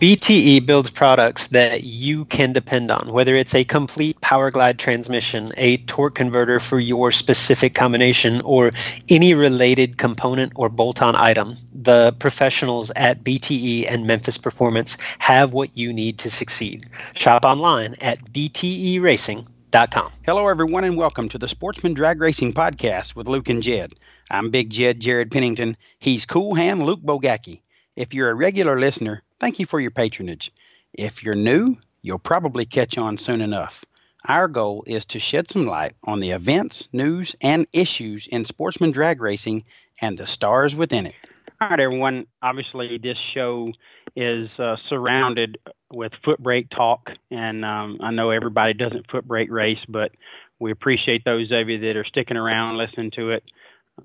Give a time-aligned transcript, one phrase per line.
[0.00, 5.52] BTE builds products that you can depend on, whether it's a complete power glide transmission,
[5.58, 8.72] a torque converter for your specific combination, or
[9.10, 11.54] any related component or bolt on item.
[11.74, 16.86] The professionals at BTE and Memphis Performance have what you need to succeed.
[17.12, 20.12] Shop online at bteracing.com.
[20.24, 23.92] Hello, everyone, and welcome to the Sportsman Drag Racing Podcast with Luke and Jed.
[24.30, 25.76] I'm Big Jed Jared Pennington.
[25.98, 27.60] He's Cool Hand Luke Bogacki.
[27.96, 30.52] If you're a regular listener, Thank you for your patronage.
[30.92, 33.84] If you're new, you'll probably catch on soon enough.
[34.28, 38.90] Our goal is to shed some light on the events, news, and issues in sportsman
[38.90, 39.64] drag racing
[40.02, 41.14] and the stars within it.
[41.58, 42.26] All right, everyone.
[42.42, 43.72] Obviously, this show
[44.14, 45.58] is uh, surrounded
[45.90, 50.12] with foot brake talk, and um, I know everybody doesn't foot brake race, but
[50.58, 53.44] we appreciate those of you that are sticking around listening to it.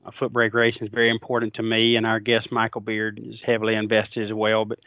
[0.06, 3.36] Uh, foot brake racing is very important to me, and our guest Michael Beard is
[3.46, 4.64] heavily invested as well.
[4.64, 4.80] But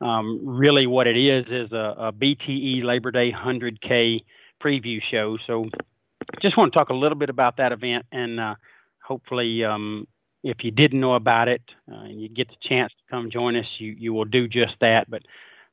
[0.00, 4.20] um, really, what it is is a, a BTE Labor Day 100K
[4.62, 5.38] preview show.
[5.46, 5.66] So,
[6.42, 8.54] just want to talk a little bit about that event, and uh,
[9.02, 10.06] hopefully, um,
[10.42, 13.56] if you didn't know about it uh, and you get the chance to come join
[13.56, 15.08] us, you you will do just that.
[15.08, 15.22] But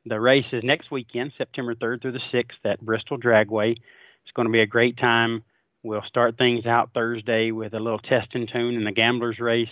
[0.06, 3.72] the race is next weekend, September 3rd through the 6th at Bristol Dragway.
[3.72, 5.44] It's going to be a great time.
[5.84, 9.68] We'll start things out Thursday with a little test and tune in the Gamblers race,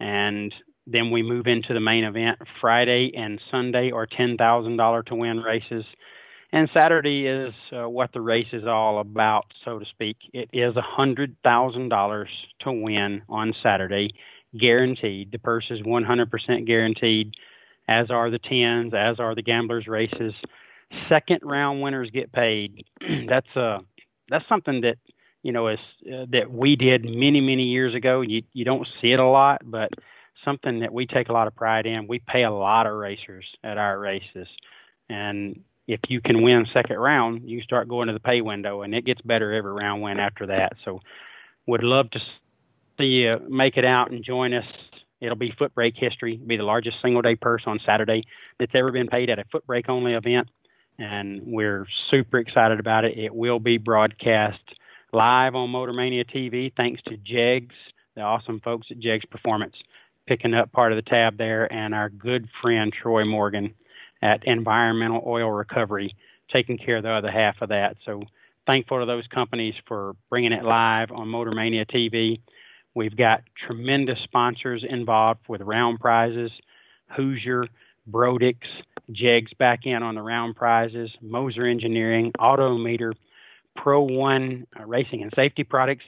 [0.00, 0.52] and
[0.90, 2.38] then we move into the main event.
[2.60, 5.84] Friday and Sunday are $10,000 to win races.
[6.50, 10.16] And Saturday is uh, what the race is all about, so to speak.
[10.32, 12.24] It is $100,000
[12.60, 14.14] to win on Saturday,
[14.58, 15.30] guaranteed.
[15.30, 17.34] The purse is 100% guaranteed,
[17.86, 20.32] as are the tens, as are the gamblers' races.
[21.10, 22.82] Second round winners get paid.
[23.28, 23.80] that's uh,
[24.30, 24.96] that's something that
[25.42, 28.22] you know is uh, that we did many many years ago.
[28.22, 29.90] You you don't see it a lot, but
[30.44, 32.06] something that we take a lot of pride in.
[32.06, 34.48] We pay a lot of racers at our races,
[35.08, 38.94] and if you can win second round, you start going to the pay window, and
[38.94, 40.74] it gets better every round win after that.
[40.84, 41.00] So,
[41.66, 42.20] would love to
[42.98, 44.64] see you make it out and join us.
[45.20, 46.34] It'll be foot brake history.
[46.34, 48.24] It'll be the largest single day purse on Saturday
[48.58, 50.48] that's ever been paid at a foot brake only event,
[50.98, 53.18] and we're super excited about it.
[53.18, 54.60] It will be broadcast
[55.12, 57.74] live on Motormania TV, thanks to Jegs,
[58.14, 59.74] the awesome folks at Jegs Performance
[60.28, 63.74] picking up part of the tab there, and our good friend Troy Morgan
[64.20, 66.14] at Environmental Oil Recovery
[66.52, 67.96] taking care of the other half of that.
[68.04, 68.22] So
[68.66, 72.40] thankful to those companies for bringing it live on Motor Mania TV.
[72.94, 76.50] We've got tremendous sponsors involved with round prizes,
[77.16, 77.64] Hoosier,
[78.10, 78.56] Brodix,
[79.10, 83.12] Jegs back in on the round prizes, Moser Engineering, Autometer,
[83.76, 86.04] Pro One Racing and Safety Products.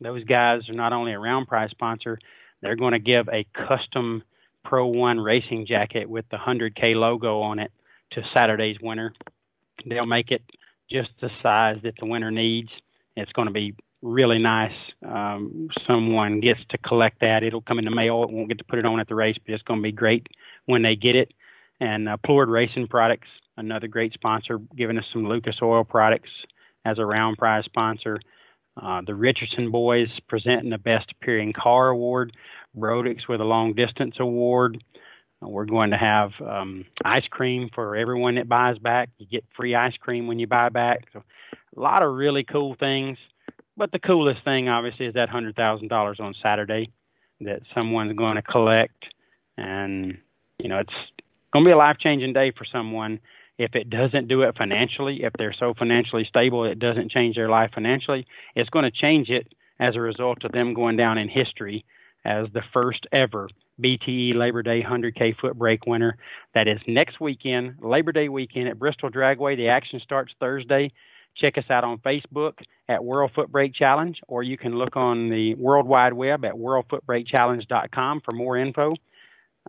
[0.00, 2.18] Those guys are not only a round prize sponsor,
[2.62, 4.22] they're going to give a custom
[4.64, 7.72] Pro One racing jacket with the 100K logo on it
[8.12, 9.12] to Saturday's winner.
[9.88, 10.42] They'll make it
[10.90, 12.68] just the size that the winner needs.
[13.16, 14.72] It's going to be really nice.
[15.06, 17.42] Um, someone gets to collect that.
[17.42, 18.22] It'll come in the mail.
[18.22, 19.92] It won't get to put it on at the race, but it's going to be
[19.92, 20.26] great
[20.66, 21.32] when they get it.
[21.80, 26.30] And uh, Plourd Racing Products, another great sponsor, giving us some Lucas Oil products
[26.84, 28.18] as a round prize sponsor.
[28.82, 32.32] Uh, the Richardson boys presenting the Best Appearing Car Award.
[32.76, 34.82] Brodix with a Long Distance Award.
[35.42, 39.10] Uh, we're going to have um, ice cream for everyone that buys back.
[39.18, 41.04] You get free ice cream when you buy back.
[41.12, 41.22] So,
[41.76, 43.18] a lot of really cool things.
[43.76, 46.90] But the coolest thing, obviously, is that hundred thousand dollars on Saturday
[47.40, 49.06] that someone's going to collect,
[49.56, 50.18] and
[50.62, 50.92] you know it's
[51.52, 53.20] going to be a life changing day for someone.
[53.60, 57.50] If it doesn't do it financially, if they're so financially stable it doesn't change their
[57.50, 58.26] life financially,
[58.56, 59.48] it's going to change it
[59.78, 61.84] as a result of them going down in history
[62.24, 66.16] as the first ever BTE Labor Day 100K foot brake winner.
[66.54, 69.58] That is next weekend, Labor Day weekend at Bristol Dragway.
[69.58, 70.90] The action starts Thursday.
[71.36, 72.54] Check us out on Facebook
[72.88, 76.54] at World Foot Brake Challenge, or you can look on the World Wide Web at
[76.54, 78.94] worldfootbrakechallenge.com for more info.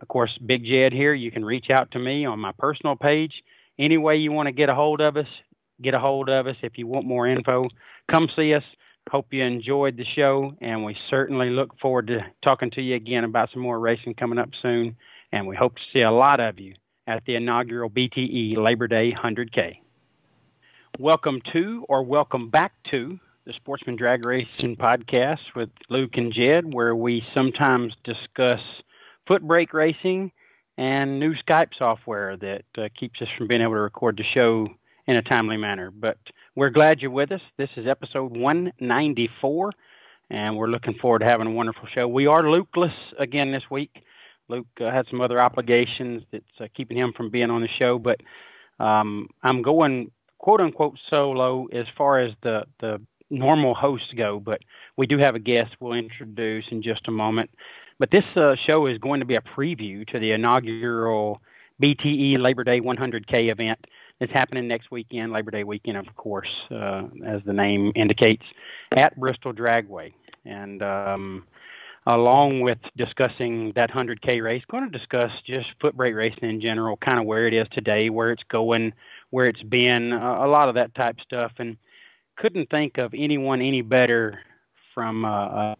[0.00, 1.12] Of course, Big Jed here.
[1.12, 3.32] You can reach out to me on my personal page.
[3.82, 5.26] Any way you want to get a hold of us,
[5.82, 6.54] get a hold of us.
[6.62, 7.66] If you want more info,
[8.08, 8.62] come see us.
[9.10, 13.24] Hope you enjoyed the show, and we certainly look forward to talking to you again
[13.24, 14.94] about some more racing coming up soon.
[15.32, 16.76] And we hope to see a lot of you
[17.08, 19.72] at the inaugural BTE Labor Day 100K.
[21.00, 26.72] Welcome to, or welcome back to, the Sportsman Drag Racing Podcast with Luke and Jed,
[26.72, 28.60] where we sometimes discuss
[29.26, 30.30] foot brake racing
[30.78, 34.68] and new Skype software that uh, keeps us from being able to record the show
[35.06, 35.90] in a timely manner.
[35.90, 36.18] But
[36.54, 37.40] we're glad you're with us.
[37.56, 39.72] This is episode 194,
[40.30, 42.08] and we're looking forward to having a wonderful show.
[42.08, 44.02] We are Lukeless again this week.
[44.48, 47.98] Luke uh, had some other obligations that's uh, keeping him from being on the show,
[47.98, 48.20] but
[48.78, 54.40] um, I'm going quote unquote solo as far as the the normal hosts go.
[54.40, 54.60] But
[54.96, 57.50] we do have a guest we'll introduce in just a moment.
[58.02, 61.40] But this uh, show is going to be a preview to the inaugural
[61.80, 63.78] BTE Labor Day 100K event
[64.18, 68.42] that's happening next weekend, Labor Day weekend, of course, uh, as the name indicates,
[68.90, 70.12] at Bristol Dragway.
[70.44, 71.46] And um,
[72.04, 76.96] along with discussing that 100K race, going to discuss just foot brake racing in general,
[76.96, 78.92] kind of where it is today, where it's going,
[79.30, 81.52] where it's been, uh, a lot of that type stuff.
[81.60, 81.76] And
[82.36, 84.40] couldn't think of anyone any better
[84.92, 85.76] from a,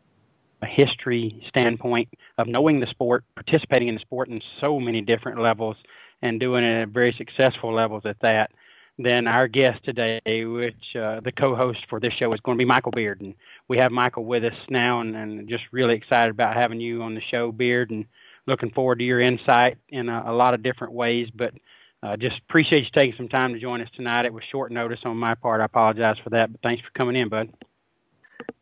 [0.63, 5.41] a history standpoint of knowing the sport, participating in the sport in so many different
[5.41, 5.77] levels
[6.23, 8.53] and doing it at very successful levels at that,
[8.99, 12.67] then our guest today, which uh, the co-host for this show is going to be
[12.67, 13.35] Michael Beard, and
[13.69, 17.15] we have Michael with us now, and, and just really excited about having you on
[17.15, 18.07] the show, Beard, and
[18.47, 21.29] looking forward to your insight in a, a lot of different ways.
[21.35, 21.55] But
[22.03, 24.27] uh, just appreciate you taking some time to join us tonight.
[24.27, 25.61] It was short notice on my part.
[25.61, 27.53] I apologize for that, but thanks for coming in, bud.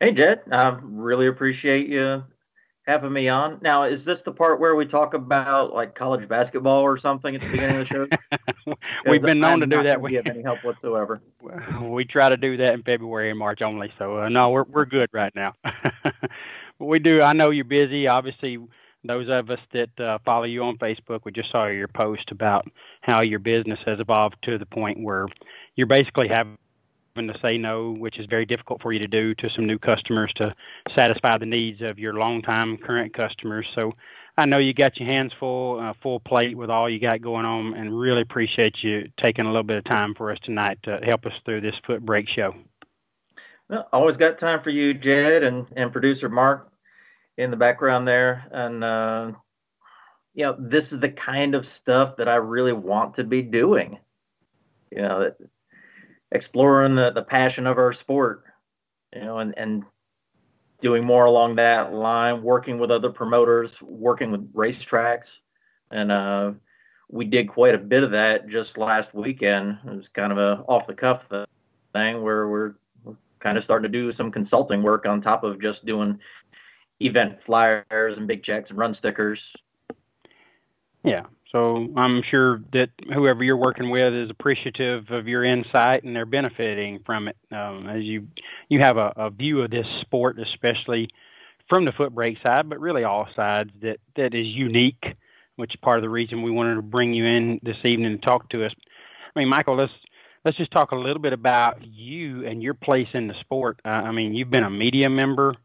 [0.00, 0.42] Hey, Jed.
[0.50, 2.24] I really appreciate you
[2.86, 3.58] having me on.
[3.62, 7.40] Now, is this the part where we talk about like college basketball or something at
[7.40, 8.08] the beginning of the
[8.66, 8.74] show?
[9.06, 10.00] We've been known I'm to do that.
[10.00, 11.20] We have any help whatsoever.
[11.82, 13.92] We try to do that in February and March only.
[13.98, 15.54] So uh, no, we're we're good right now.
[16.04, 17.22] but we do.
[17.22, 18.06] I know you're busy.
[18.06, 18.58] Obviously,
[19.04, 22.66] those of us that uh, follow you on Facebook, we just saw your post about
[23.00, 25.26] how your business has evolved to the point where
[25.74, 26.58] you're basically having
[27.16, 30.32] to say no, which is very difficult for you to do to some new customers
[30.34, 30.54] to
[30.94, 33.66] satisfy the needs of your longtime current customers.
[33.74, 33.94] So
[34.36, 37.44] I know you got your hands full, uh, full plate with all you got going
[37.44, 41.00] on, and really appreciate you taking a little bit of time for us tonight to
[41.02, 42.54] help us through this foot brake show.
[43.68, 46.72] Well, always got time for you, Jed, and, and producer Mark
[47.36, 48.46] in the background there.
[48.50, 49.32] And, uh,
[50.34, 53.98] you know, this is the kind of stuff that I really want to be doing.
[54.90, 55.32] You know,
[56.32, 58.44] exploring the, the passion of our sport,
[59.14, 59.84] you know, and, and
[60.80, 65.28] doing more along that line, working with other promoters, working with racetracks.
[65.90, 66.52] And uh,
[67.08, 69.78] we did quite a bit of that just last weekend.
[69.86, 71.22] It was kind of a off the cuff
[71.92, 75.60] thing where we're, we're kind of starting to do some consulting work on top of
[75.60, 76.18] just doing
[77.00, 79.40] event flyers and big checks and run stickers.
[81.02, 81.24] Yeah.
[81.52, 86.26] So I'm sure that whoever you're working with is appreciative of your insight and they're
[86.26, 87.36] benefiting from it.
[87.50, 88.28] Um, as you
[88.68, 91.08] you have a, a view of this sport, especially
[91.68, 95.16] from the foot brake side, but really all sides that that is unique,
[95.56, 98.24] which is part of the reason we wanted to bring you in this evening to
[98.24, 98.72] talk to us.
[99.34, 99.92] I mean, Michael, let's
[100.44, 103.80] let's just talk a little bit about you and your place in the sport.
[103.84, 105.56] Uh, I mean, you've been a media member,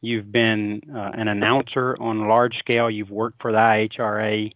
[0.00, 4.50] you've been uh, an announcer on a large scale, you've worked for the IHRA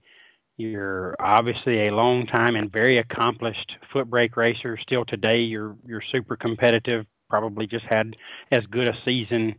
[0.61, 4.77] you're obviously a long time and very accomplished foot brake racer.
[4.77, 8.17] Still today, you're you're super competitive, probably just had
[8.51, 9.55] as good a season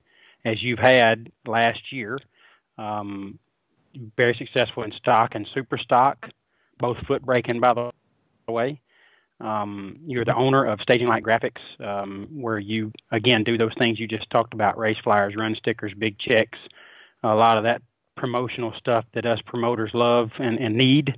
[0.46, 2.20] as you've had last year.
[2.78, 3.40] Um,
[4.16, 6.30] very successful in stock and super stock,
[6.78, 7.92] both foot braking, by the
[8.48, 8.80] way.
[9.40, 14.00] Um, you're the owner of Staging Light Graphics, um, where you again do those things
[14.00, 16.60] you just talked about: race flyers, run stickers, big checks,
[17.24, 17.82] a lot of that
[18.16, 21.18] promotional stuff that us promoters love and, and need.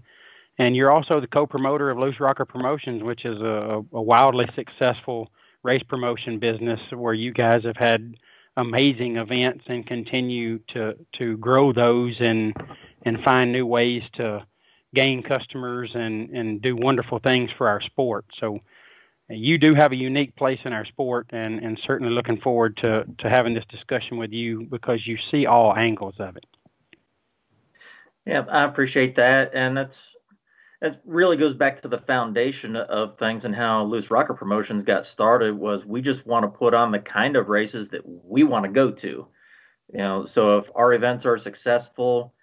[0.57, 5.31] And you're also the co-promoter of Loose Rocker Promotions, which is a, a wildly successful
[5.63, 8.15] race promotion business where you guys have had
[8.57, 12.53] amazing events and continue to to grow those and
[13.03, 14.45] and find new ways to
[14.93, 18.25] gain customers and and do wonderful things for our sport.
[18.39, 18.57] So
[19.29, 22.77] uh, you do have a unique place in our sport and and certainly looking forward
[22.77, 26.45] to to having this discussion with you because you see all angles of it.
[28.25, 29.97] Yeah, I appreciate that and that's
[30.83, 35.07] it really goes back to the foundation of things and how Loose Rocker Promotions got
[35.07, 38.65] started was we just want to put on the kind of races that we want
[38.65, 39.27] to go to.
[39.93, 42.33] You know, so if our events are successful,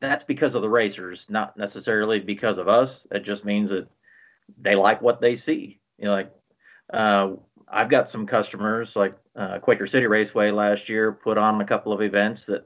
[0.00, 3.06] that's because of the racers, not necessarily because of us.
[3.10, 3.88] It just means that
[4.60, 5.80] they like what they see.
[5.98, 6.32] You know, like
[6.92, 7.30] uh,
[7.68, 11.92] I've got some customers like uh, Quaker City Raceway last year put on a couple
[11.92, 12.64] of events that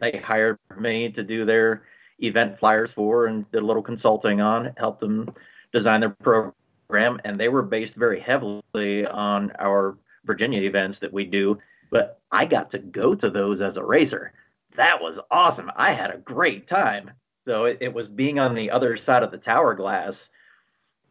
[0.00, 1.84] they hired me to do their
[2.18, 5.32] event flyers for and did a little consulting on, helped them
[5.72, 7.20] design their program.
[7.24, 11.58] And they were based very heavily on our Virginia events that we do.
[11.90, 14.32] But I got to go to those as a racer.
[14.76, 15.70] That was awesome.
[15.76, 17.12] I had a great time.
[17.46, 20.28] So it, it was being on the other side of the tower glass,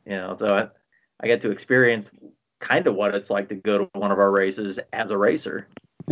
[0.06, 0.36] you know.
[0.38, 0.68] So I,
[1.22, 2.10] I get to experience
[2.60, 5.68] kind of what it's like to go to one of our races as a racer.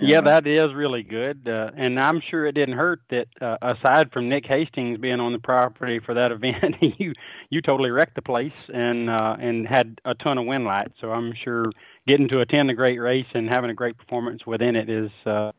[0.00, 4.12] Yeah, that is really good, uh, and I'm sure it didn't hurt that uh, aside
[4.12, 7.12] from Nick Hastings being on the property for that event, you
[7.50, 10.92] you totally wrecked the place and uh, and had a ton of win light.
[11.00, 11.66] So I'm sure
[12.06, 15.52] getting to attend a great race and having a great performance within it is uh,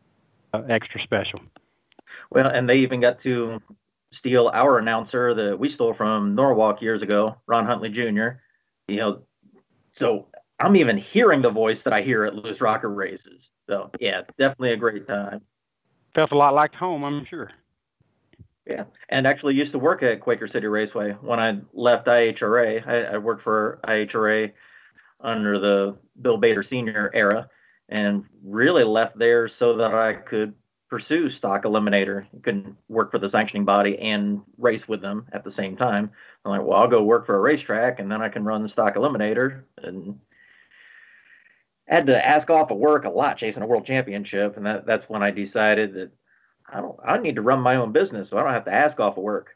[0.69, 1.39] extra special.
[2.31, 3.61] Well, and they even got to
[4.11, 8.39] steal our announcer that we stole from Norwalk years ago, Ron Huntley Jr.
[8.87, 9.21] You know,
[9.91, 10.27] so
[10.61, 13.49] I'm even hearing the voice that I hear at Loose Rocker races.
[13.67, 15.41] So yeah, definitely a great time.
[16.13, 17.51] Felt a lot like home, I'm sure.
[18.67, 22.87] Yeah, and actually used to work at Quaker City Raceway when I left IHRA.
[22.87, 24.51] I, I worked for IHRA
[25.19, 27.49] under the Bill Bader Senior era,
[27.89, 30.53] and really left there so that I could
[30.89, 32.25] pursue stock eliminator.
[32.33, 36.11] You couldn't work for the sanctioning body and race with them at the same time.
[36.43, 38.69] I'm like, well, I'll go work for a racetrack and then I can run the
[38.69, 40.19] stock eliminator and
[41.95, 45.09] had to ask off of work a lot chasing a world championship, and that, that's
[45.09, 46.11] when I decided that
[46.71, 48.99] I don't I need to run my own business, so I don't have to ask
[48.99, 49.49] off of work.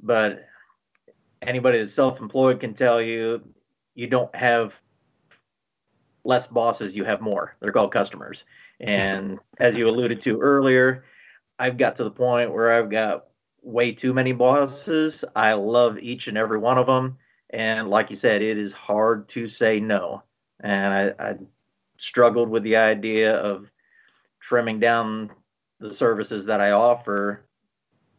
[0.00, 0.46] But
[1.42, 3.42] anybody that's self-employed can tell you
[3.94, 4.72] you don't have
[6.24, 7.56] less bosses, you have more.
[7.60, 8.44] They're called customers.
[8.80, 11.04] And as you alluded to earlier,
[11.58, 13.24] I've got to the point where I've got
[13.62, 15.24] way too many bosses.
[15.34, 17.18] I love each and every one of them.
[17.50, 20.22] And like you said, it is hard to say no.
[20.60, 21.34] And I, I
[21.98, 23.70] struggled with the idea of
[24.40, 25.30] trimming down
[25.80, 27.44] the services that I offer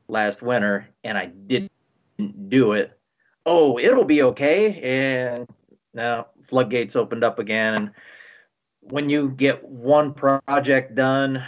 [0.07, 1.71] last winter, and I didn't
[2.49, 2.97] do it.
[3.45, 4.79] Oh, it'll be okay.
[4.81, 5.47] And
[5.93, 7.73] now floodgates opened up again.
[7.73, 7.91] And
[8.81, 11.43] when you get one project done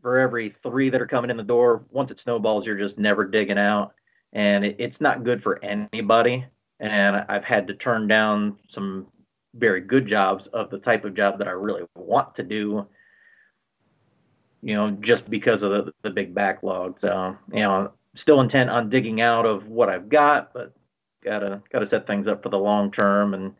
[0.00, 3.24] for every three that are coming in the door, once it snowballs, you're just never
[3.24, 3.94] digging out.
[4.32, 6.44] And it, it's not good for anybody.
[6.80, 9.06] And I've had to turn down some
[9.54, 12.86] very good jobs of the type of job that I really want to do.
[14.62, 17.00] You know, just because of the, the big backlog.
[17.00, 20.72] So, you know, still intent on digging out of what I've got, but
[21.24, 23.54] gotta gotta set things up for the long term and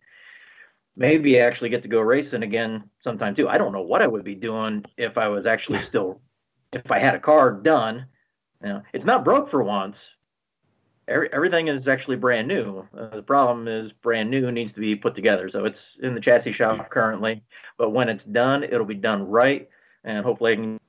[0.97, 3.49] maybe actually get to go racing again sometime too.
[3.49, 6.21] I don't know what I would be doing if I was actually still
[6.73, 8.07] if I had a car done.
[8.63, 10.05] You know, it's not broke for once,
[11.13, 12.87] every, everything is actually brand new.
[12.97, 15.49] Uh, the problem is brand new needs to be put together.
[15.49, 17.43] So it's in the chassis shop currently,
[17.79, 19.69] but when it's done, it'll be done right.
[20.05, 20.81] And hopefully I can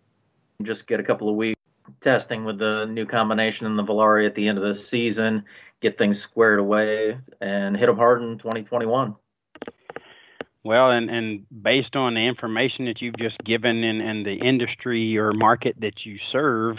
[0.63, 1.60] just get a couple of weeks
[2.01, 5.44] testing with the new combination and the Volare at the end of the season,
[5.82, 9.15] get things squared away and hit them hard in 2021.
[10.65, 15.18] Well, and, and based on the information that you've just given and, and the industry
[15.18, 16.77] or market that you serve,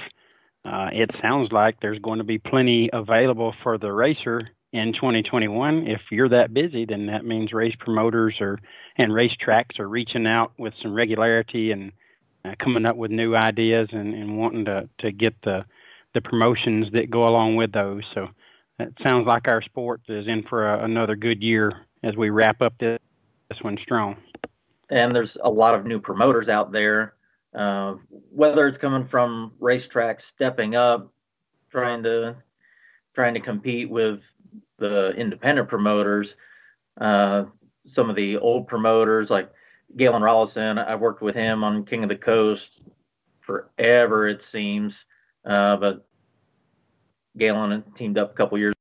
[0.64, 5.86] uh, it sounds like there's going to be plenty available for the racer in 2021.
[5.86, 8.58] If you're that busy, then that means race promoters or
[8.96, 11.92] and racetracks are reaching out with some regularity and
[12.44, 15.64] uh, coming up with new ideas and, and wanting to, to get the
[16.14, 18.02] the promotions that go along with those.
[18.14, 18.28] So
[18.78, 22.62] it sounds like our sport is in for a, another good year as we wrap
[22.62, 23.00] up this,
[23.48, 24.16] this one strong.
[24.90, 27.14] and there's a lot of new promoters out there.
[27.54, 27.94] Uh,
[28.30, 31.12] whether it's coming from racetracks stepping up,
[31.70, 32.36] trying to
[33.14, 34.20] trying to compete with
[34.78, 36.34] the independent promoters,
[37.00, 37.44] uh,
[37.86, 39.50] some of the old promoters like
[39.96, 40.84] Galen Rollison.
[40.84, 42.80] I worked with him on King of the Coast
[43.40, 45.04] forever, it seems.
[45.44, 46.06] Uh, but
[47.36, 48.74] Galen teamed up a couple years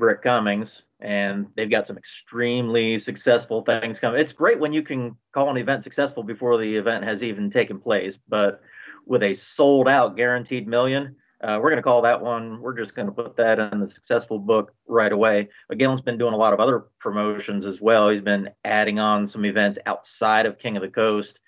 [0.00, 4.20] Rick Cummings, and they've got some extremely successful things coming.
[4.20, 7.78] It's great when you can call an event successful before the event has even taken
[7.78, 8.60] place, but
[9.06, 12.60] with a sold out guaranteed million, uh, we're going to call that one.
[12.60, 15.48] We're just going to put that in the successful book right away.
[15.68, 18.10] But Galen's been doing a lot of other promotions as well.
[18.10, 21.40] He's been adding on some events outside of King of the Coast,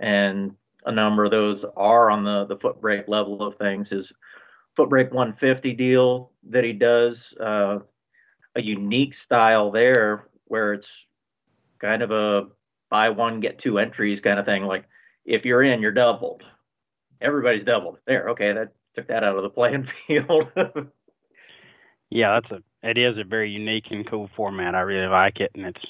[0.00, 0.52] and
[0.84, 3.90] a number of those are on the the foot level of things.
[3.90, 4.12] His
[4.74, 7.78] foot brake 150 deal that he does, uh,
[8.56, 10.88] a unique style there where it's
[11.78, 12.46] kind of a
[12.90, 14.64] buy one get two entries kind of thing.
[14.64, 14.86] Like
[15.24, 16.42] if you're in, you're doubled.
[17.20, 17.98] Everybody's doubled.
[18.06, 20.48] There, okay, that took that out of the playing field.
[22.10, 24.74] yeah, that's a it is a very unique and cool format.
[24.74, 25.84] I really like it, and it's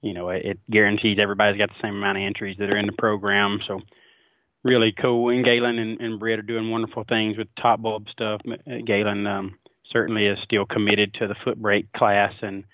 [0.00, 2.86] you know it, it guarantees everybody's got the same amount of entries that are in
[2.86, 3.58] the program.
[3.66, 3.80] So
[4.62, 5.30] really cool.
[5.30, 8.40] And Galen and, and Britt are doing wonderful things with top bulb stuff.
[8.46, 9.58] Uh, Galen um,
[9.94, 12.64] certainly is still committed to the foot brake class and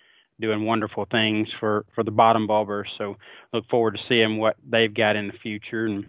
[0.41, 2.89] doing wonderful things for, for the bottom bulbers.
[2.99, 3.17] So
[3.53, 5.87] look forward to seeing what they've got in the future.
[5.87, 6.07] And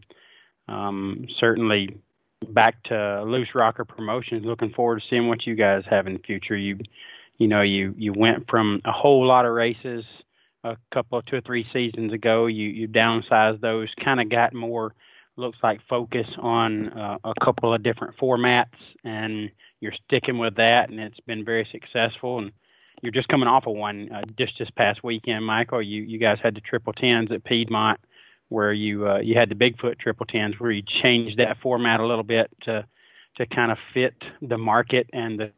[0.67, 1.97] um, certainly
[2.49, 4.45] back to loose rocker promotions.
[4.45, 6.55] Looking forward to seeing what you guys have in the future.
[6.55, 6.79] You,
[7.37, 10.05] you know, you you went from a whole lot of races
[10.63, 12.45] a couple of two or three seasons ago.
[12.45, 14.93] You you downsized those, kind of got more
[15.37, 18.67] looks like focus on uh, a couple of different formats,
[19.03, 19.49] and
[19.81, 22.37] you're sticking with that, and it's been very successful.
[22.37, 22.51] And
[23.01, 25.81] you're just coming off of one uh, just this past weekend, Michael.
[25.81, 27.99] You you guys had the triple tens at Piedmont,
[28.49, 32.05] where you uh, you had the Bigfoot triple tens, where you changed that format a
[32.05, 32.85] little bit to
[33.37, 35.51] to kind of fit the market and the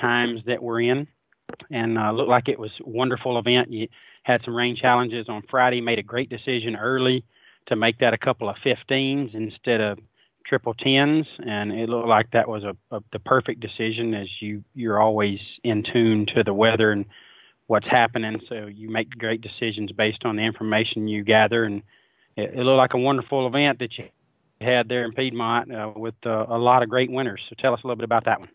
[0.00, 1.06] times that we're in.
[1.70, 3.70] And uh, looked like it was a wonderful event.
[3.70, 3.88] You
[4.22, 7.24] had some rain challenges on Friday, made a great decision early
[7.66, 9.98] to make that a couple of 15s instead of
[10.44, 14.62] triple tens, and it looked like that was a, a the perfect decision as you
[14.74, 17.06] you're always in tune to the weather and
[17.66, 21.82] what's happening, so you make great decisions based on the information you gather, and
[22.36, 24.04] it, it looked like a wonderful event that you
[24.60, 27.40] had there in Piedmont uh, with uh, a lot of great winners.
[27.48, 28.50] So tell us a little bit about that one.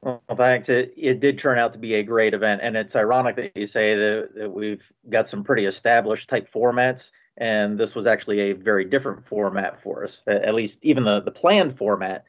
[0.00, 0.68] Well, thanks.
[0.68, 3.66] It, it did turn out to be a great event, and it's ironic that you
[3.66, 8.52] say that, that we've got some pretty established type formats and this was actually a
[8.52, 12.24] very different format for us, at least even the, the planned format.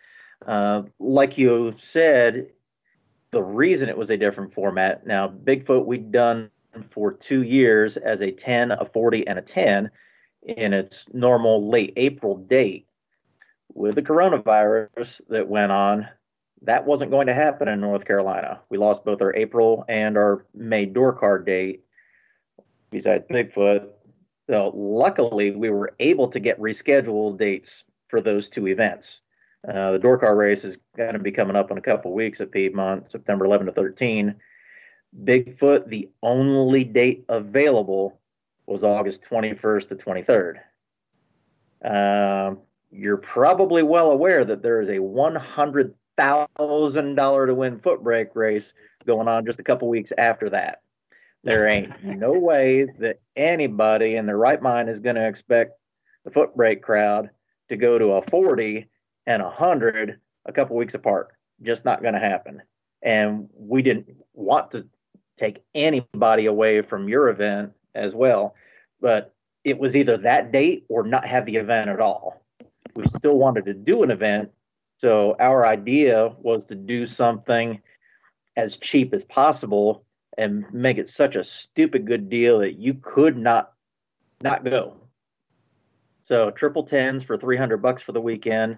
[0.46, 2.48] Uh, like you said,
[3.32, 5.06] the reason it was a different format.
[5.06, 6.52] Now, Bigfoot we'd done
[6.92, 9.90] for two years as a 10, a 40, and a 10
[10.44, 12.86] in its normal late April date.
[13.74, 16.08] With the coronavirus that went on,
[16.62, 18.60] that wasn't going to happen in North Carolina.
[18.70, 21.84] We lost both our April and our May door car date.
[22.92, 23.88] Besides Bigfoot,
[24.50, 29.20] so luckily, we were able to get rescheduled dates for those two events.
[29.68, 32.42] Uh, the door car race is going to be coming up in a couple weeks
[32.42, 34.34] at Piedmont, September 11 to 13.
[35.24, 38.20] Bigfoot, the only date available
[38.66, 40.56] was August 21st to 23rd.
[41.86, 42.56] Uh,
[42.92, 48.74] you're probably well aware that there is a $100,000 to win foot brake race
[49.06, 50.82] going on just a couple weeks after that.
[51.44, 55.74] There ain't no way that anybody in their right mind is going to expect
[56.26, 57.30] the foot brake crowd
[57.70, 58.88] to go to a 40
[59.28, 61.30] and a 100 a couple weeks apart.
[61.62, 62.62] Just not going to happen.
[63.02, 64.88] And we didn't want to
[65.38, 68.56] take anybody away from your event as well,
[69.00, 72.44] but it was either that date or not have the event at all.
[72.96, 74.52] We still wanted to do an event,
[74.98, 77.82] so our idea was to do something
[78.58, 80.04] as cheap as possible
[80.38, 83.74] and make it such a stupid good deal that you could not
[84.42, 84.96] not go.
[86.24, 88.78] So triple tens for 300 bucks for the weekend.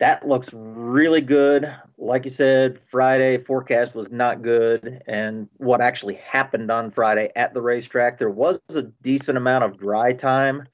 [0.00, 1.72] That looks really good.
[1.96, 5.02] Like you said, Friday forecast was not good.
[5.06, 9.78] And what actually happened on Friday at the racetrack, there was a decent amount of
[9.78, 10.68] dry time.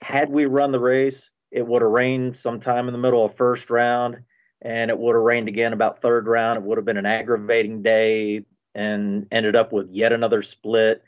[0.00, 3.70] Had we run the race, it would have rained sometime in the middle of first
[3.70, 4.18] round
[4.66, 6.58] and it would have rained again about third round.
[6.58, 11.04] It would have been an aggravating day and ended up with yet another split.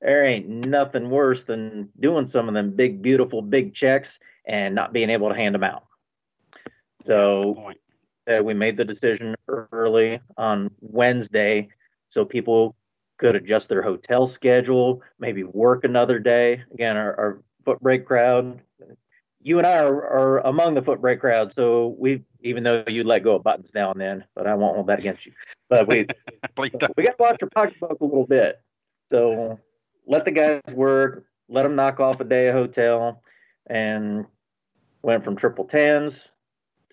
[0.00, 4.92] There ain't nothing worse than doing some of them big, beautiful, big checks and not
[4.92, 5.86] being able to hand them out.
[7.04, 7.72] So
[8.32, 11.68] uh, we made the decision early on Wednesday
[12.08, 12.76] so people
[13.18, 16.62] could adjust their hotel schedule, maybe work another day.
[16.72, 18.60] Again, our, our foot brake crowd,
[19.42, 23.04] you and I are, are among the foot brake crowd, so we even though you
[23.04, 25.32] let go of buttons now and then, but I won't hold that against you.
[25.68, 26.06] But we
[26.58, 28.60] we got to watch your pocketbook a little bit.
[29.10, 29.58] So
[30.06, 33.22] let the guys work, let them knock off a day of hotel,
[33.66, 34.26] and
[35.02, 36.28] went from triple tens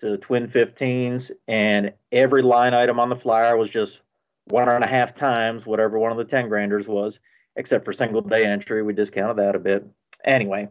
[0.00, 4.00] to twin 15s, and every line item on the flyer was just
[4.46, 7.18] one and a half times whatever one of the 10 granders was,
[7.56, 8.82] except for single day entry.
[8.82, 9.86] We discounted that a bit.
[10.24, 10.68] Anyway,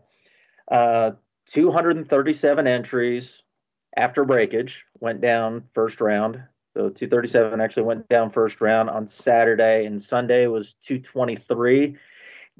[0.72, 1.12] uh,
[1.54, 3.42] 237 entries
[3.96, 6.42] after breakage went down first round.
[6.76, 11.98] So 237 actually went down first round on Saturday, and Sunday was 223.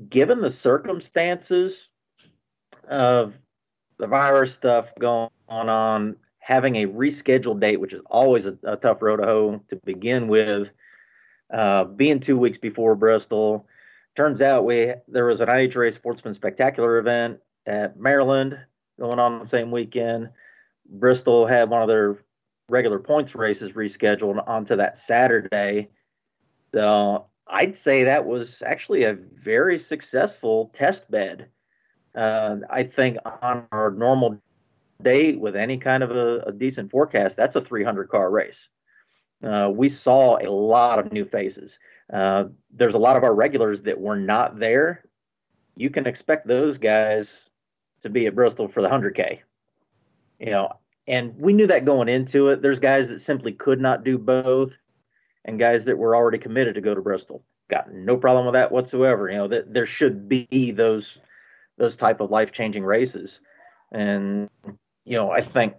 [0.10, 1.90] Given the circumstances
[2.90, 3.34] of
[4.00, 9.02] the virus stuff going on, having a rescheduled date, which is always a, a tough
[9.02, 10.70] road to hoe to begin with,
[11.54, 13.68] uh, being two weeks before Bristol.
[14.16, 18.58] Turns out we there was an IHRA Sportsman Spectacular event at Maryland
[19.00, 20.30] going on the same weekend.
[20.90, 22.18] Bristol had one of their
[22.70, 25.90] regular points races rescheduled onto that Saturday.
[26.74, 31.50] So I'd say that was actually a very successful test bed.
[32.16, 34.42] Uh, I think on our normal
[35.02, 38.70] date with any kind of a, a decent forecast, that's a 300 car race.
[39.44, 41.78] Uh, we saw a lot of new faces.
[42.12, 45.04] Uh, there's a lot of our regulars that were not there.
[45.76, 47.48] You can expect those guys
[48.02, 49.40] to be at Bristol for the 100K.
[50.40, 50.74] You know,
[51.08, 52.62] and we knew that going into it.
[52.62, 54.72] There's guys that simply could not do both,
[55.46, 57.44] and guys that were already committed to go to Bristol.
[57.70, 59.30] Got no problem with that whatsoever.
[59.30, 61.18] You know that there should be those
[61.78, 63.40] those type of life changing races,
[63.92, 64.50] and
[65.06, 65.74] you know I think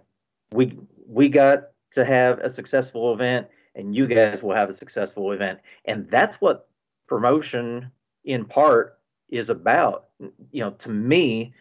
[0.51, 0.77] we
[1.07, 5.59] we got to have a successful event, and you guys will have a successful event,
[5.85, 6.67] and that's what
[7.07, 7.91] promotion
[8.25, 10.09] in part is about.
[10.51, 11.53] You know, to me,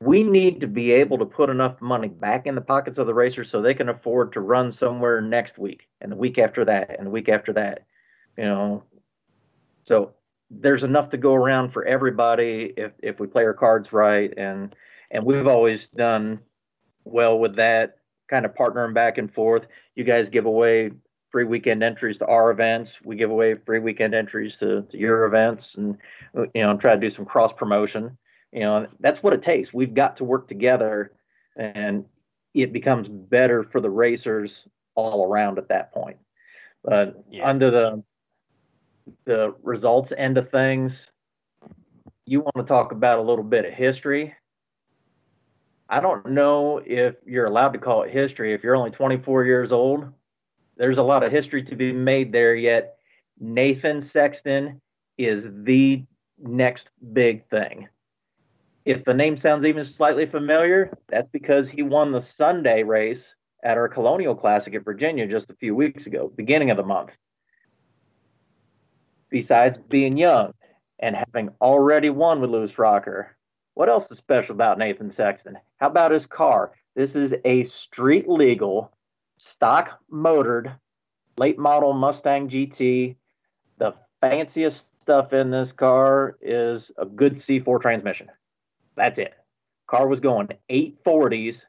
[0.00, 3.14] we need to be able to put enough money back in the pockets of the
[3.14, 6.96] racers so they can afford to run somewhere next week and the week after that
[6.98, 7.86] and the week after that
[8.36, 8.84] you know?
[9.84, 10.12] So
[10.50, 14.32] there's enough to go around for everybody if if we play our cards right.
[14.36, 14.74] And
[15.10, 16.40] and we've always done
[17.04, 19.66] well with that kind of partnering back and forth.
[19.94, 20.90] You guys give away
[21.30, 22.98] free weekend entries to our events.
[23.04, 25.96] We give away free weekend entries to, to your events and
[26.54, 28.16] you know try to do some cross promotion
[28.56, 29.74] you know, that's what it takes.
[29.74, 31.12] We've got to work together,
[31.56, 32.06] and
[32.54, 36.16] it becomes better for the racers all around at that point.
[36.82, 37.46] But yeah.
[37.46, 38.02] under the
[39.26, 41.06] the results end of things,
[42.24, 44.34] you want to talk about a little bit of history.
[45.90, 49.70] I don't know if you're allowed to call it history if you're only 24 years
[49.70, 50.06] old.
[50.78, 52.96] There's a lot of history to be made there yet.
[53.38, 54.80] Nathan Sexton
[55.18, 56.04] is the
[56.38, 57.88] next big thing.
[58.86, 63.76] If the name sounds even slightly familiar, that's because he won the Sunday race at
[63.76, 67.10] our Colonial Classic at Virginia just a few weeks ago, beginning of the month.
[69.28, 70.52] Besides being young
[71.00, 73.36] and having already won with Loose Rocker,
[73.74, 75.58] what else is special about Nathan Sexton?
[75.78, 76.70] How about his car?
[76.94, 78.92] This is a street legal,
[79.36, 80.72] stock motored,
[81.38, 83.16] late model Mustang GT.
[83.78, 88.28] The fanciest stuff in this car is a good C4 transmission.
[88.96, 89.34] That's it.
[89.86, 91.62] Car was going 840s.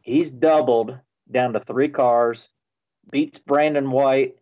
[0.00, 0.98] He's doubled
[1.30, 2.48] down to three cars,
[3.10, 4.36] beats Brandon White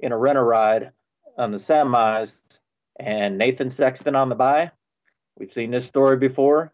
[0.00, 0.90] in a renter ride
[1.38, 2.34] on the semis,
[2.98, 4.72] and Nathan Sexton on the bye.
[5.38, 6.72] We've seen this story before.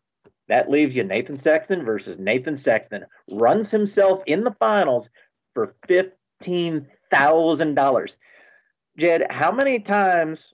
[0.49, 3.05] That leaves you Nathan Sexton versus Nathan Sexton.
[3.31, 5.11] Runs himself in the finals
[5.55, 8.17] for $15,000.
[8.99, 10.53] Jed, how many times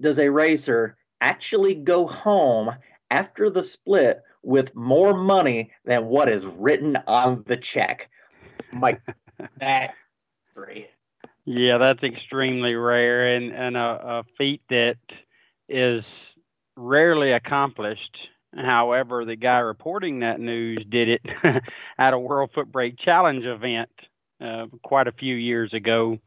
[0.00, 2.70] does a racer actually go home
[3.14, 8.10] after the split with more money than what is written on the check.
[8.72, 9.00] Mike,
[9.58, 9.94] that's
[10.52, 10.88] three.
[11.44, 14.96] Yeah, that's extremely rare and, and a, a feat that
[15.68, 16.02] is
[16.76, 18.16] rarely accomplished.
[18.56, 21.22] However, the guy reporting that news did it
[21.98, 23.90] at a World Foot Brake Challenge event
[24.40, 26.18] uh, quite a few years ago,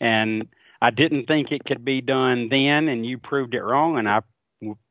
[0.00, 0.46] and
[0.80, 4.20] I didn't think it could be done then, and you proved it wrong, and I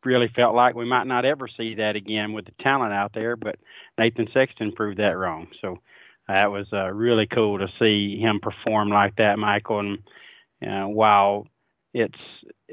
[0.03, 3.35] really felt like we might not ever see that again with the talent out there.
[3.35, 3.57] But
[3.97, 5.47] Nathan Sexton proved that wrong.
[5.61, 5.79] So
[6.27, 9.79] that was uh, really cool to see him perform like that, Michael.
[9.79, 9.99] And
[10.65, 11.47] uh, while
[11.93, 12.13] it's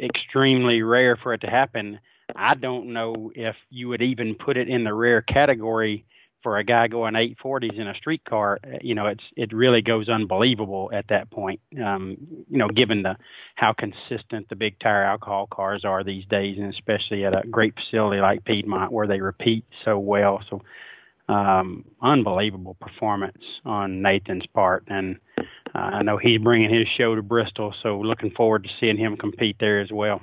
[0.00, 1.98] extremely rare for it to happen,
[2.34, 6.06] I don't know if you would even put it in the rare category
[6.42, 10.08] for a guy going 840s in a street car, you know, it's it really goes
[10.08, 11.60] unbelievable at that point.
[11.82, 12.16] Um,
[12.48, 13.16] you know, given the
[13.54, 17.74] how consistent the big tire alcohol cars are these days, and especially at a great
[17.74, 20.42] facility like Piedmont where they repeat so well.
[20.50, 20.62] So,
[21.28, 27.22] um, unbelievable performance on Nathan's part, and uh, I know he's bringing his show to
[27.22, 27.74] Bristol.
[27.82, 30.20] So, looking forward to seeing him compete there as well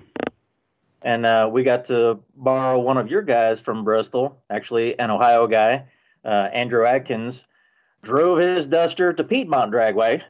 [1.01, 5.47] and uh, we got to borrow one of your guys from Bristol, actually an Ohio
[5.47, 5.85] guy,
[6.27, 7.45] Andrew Adkins,
[8.03, 10.21] drove his Duster to Piedmont Dragway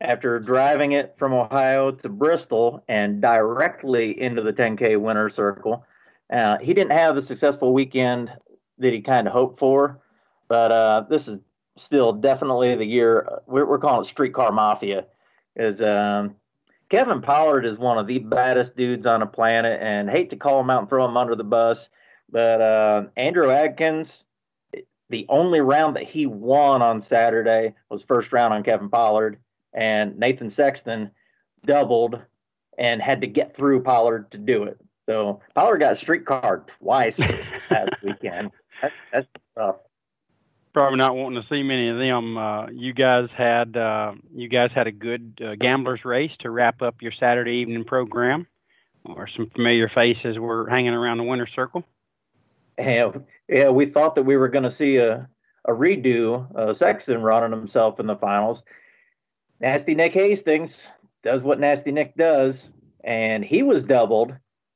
[0.00, 5.84] after driving it from Ohio to Bristol and directly into the 10K winner circle.
[6.32, 8.30] Uh, he didn't have the successful weekend
[8.78, 10.00] that he kind of hoped for,
[10.48, 11.38] but uh, this is
[11.76, 15.06] still definitely the year we're, we're calling it Streetcar Mafia.
[15.54, 16.36] Is um,
[16.90, 20.60] Kevin Pollard is one of the baddest dudes on the planet, and hate to call
[20.60, 21.88] him out and throw him under the bus,
[22.30, 24.24] but uh, Andrew Adkins
[25.08, 29.38] the only round that he won on Saturday was first round on Kevin Pollard,
[29.72, 31.10] and Nathan Sexton
[31.64, 32.20] doubled
[32.78, 34.78] and had to get through Pollard to do it.
[35.06, 38.50] So Pollard got a streetcar twice last weekend.
[38.82, 39.76] That, that's tough.
[40.72, 42.36] Probably not wanting to see many of them.
[42.36, 46.82] Uh, you guys had uh, you guys had a good uh, gamblers race to wrap
[46.82, 48.46] up your Saturday evening program,
[49.04, 51.82] or some familiar faces were hanging around the winner's circle.
[52.76, 55.28] And yeah, we thought that we were going to see a,
[55.64, 58.62] a redo, uh, Sexton running himself in the finals.
[59.60, 60.86] Nasty Nick Hastings
[61.22, 62.68] does what Nasty Nick does,
[63.04, 64.34] and he was doubled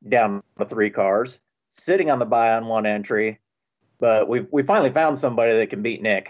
[0.09, 3.38] down to three cars, sitting on the buy on one entry.
[3.98, 6.28] But we we finally found somebody that can beat Nick.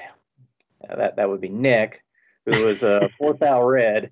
[0.89, 2.03] Uh, that that would be Nick,
[2.47, 4.11] who was a fourth hour red.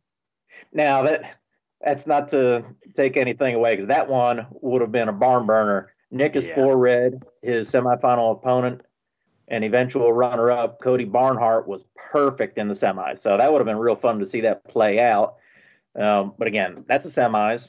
[0.73, 1.39] Now that
[1.81, 2.65] that's not to
[2.95, 6.55] take anything away because that one would have been a barn burner Nick is yeah.
[6.55, 7.23] four red.
[7.43, 8.83] His semifinal opponent
[9.49, 13.21] and eventual runner up, Cody Barnhart, was perfect in the semis.
[13.21, 15.37] So that would have been real fun to see that play out.
[15.99, 17.69] Um, but again, that's the semis.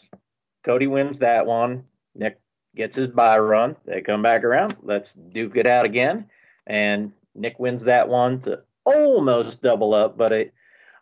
[0.63, 1.85] Cody wins that one.
[2.15, 2.39] Nick
[2.75, 3.75] gets his buy run.
[3.85, 4.75] They come back around.
[4.83, 6.25] Let's duke it out again.
[6.67, 10.51] And Nick wins that one to almost double up, but a,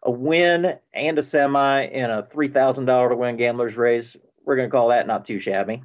[0.03, 4.71] a win and a semi in a $3,000 to win gambler's race, we're going to
[4.71, 5.83] call that not too shabby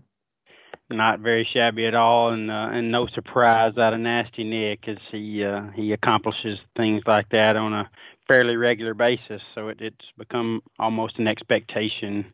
[0.92, 4.98] not very shabby at all, and uh, and no surprise out of Nasty Nick as
[5.10, 7.90] he uh, he accomplishes things like that on a
[8.28, 9.42] fairly regular basis.
[9.54, 12.32] So it, it's become almost an expectation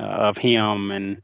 [0.00, 0.90] uh, of him.
[0.90, 1.22] And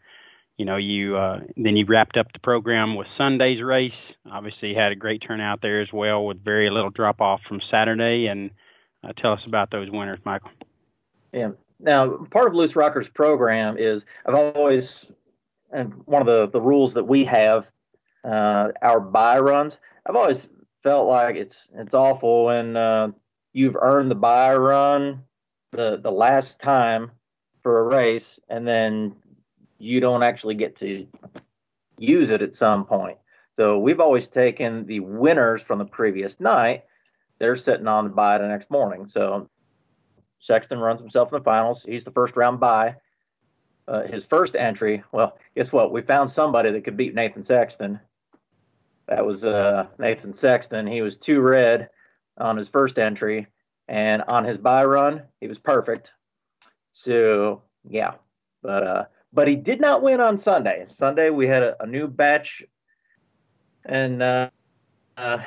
[0.56, 3.92] you know, you uh, then you wrapped up the program with Sunday's race.
[4.30, 8.26] Obviously, had a great turnout there as well, with very little drop off from Saturday.
[8.26, 8.50] And
[9.02, 10.50] uh, tell us about those winners, Michael.
[11.32, 11.50] Yeah.
[11.80, 15.06] Now, part of Loose Rockers program is I've always
[16.04, 17.66] one of the, the rules that we have,
[18.24, 20.46] uh, our buy runs, I've always
[20.82, 23.08] felt like it's it's awful when uh,
[23.52, 25.24] you've earned the buy run
[25.72, 27.10] the the last time
[27.62, 29.16] for a race, and then
[29.78, 31.06] you don't actually get to
[31.98, 33.18] use it at some point.
[33.56, 36.84] So we've always taken the winners from the previous night.
[37.38, 39.08] They're sitting on the buy the next morning.
[39.08, 39.48] So
[40.40, 41.82] Sexton runs himself in the finals.
[41.82, 42.96] He's the first round buy
[43.86, 45.92] uh, his first entry, well, guess what?
[45.92, 48.00] We found somebody that could beat Nathan Sexton.
[49.08, 50.86] That was uh, Nathan Sexton.
[50.86, 51.90] He was two red
[52.38, 53.46] on his first entry,
[53.88, 56.10] and on his buy run, he was perfect.
[56.92, 58.14] So yeah,
[58.62, 60.86] but uh, but he did not win on Sunday.
[60.96, 62.62] Sunday we had a, a new batch
[63.84, 64.48] and uh,
[65.16, 65.38] uh,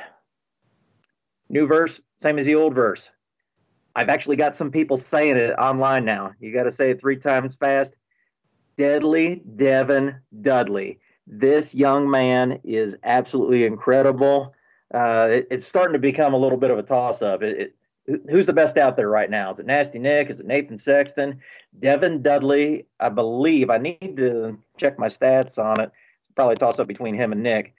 [1.49, 3.09] new verse, same as the old verse.
[3.95, 6.33] I've actually got some people saying it online now.
[6.39, 7.93] You got to say it three times fast.
[8.77, 10.99] Deadly Devin Dudley.
[11.25, 14.53] This young man is absolutely incredible.
[14.93, 17.41] Uh, it, it's starting to become a little bit of a toss up.
[17.43, 19.51] It, it, who's the best out there right now?
[19.51, 20.29] Is it Nasty Nick?
[20.29, 21.41] Is it Nathan Sexton?
[21.79, 23.69] Devin Dudley, I believe.
[23.69, 25.91] I need to check my stats on it.
[26.21, 27.73] It's probably a toss up between him and Nick.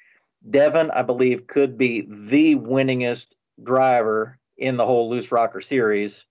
[0.51, 3.27] Devin, I believe, could be the winningest
[3.63, 6.25] driver in the whole Loose Rocker series.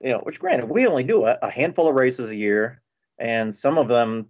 [0.00, 2.80] You know, which granted, we only do a, a handful of races a year
[3.18, 4.26] and some of them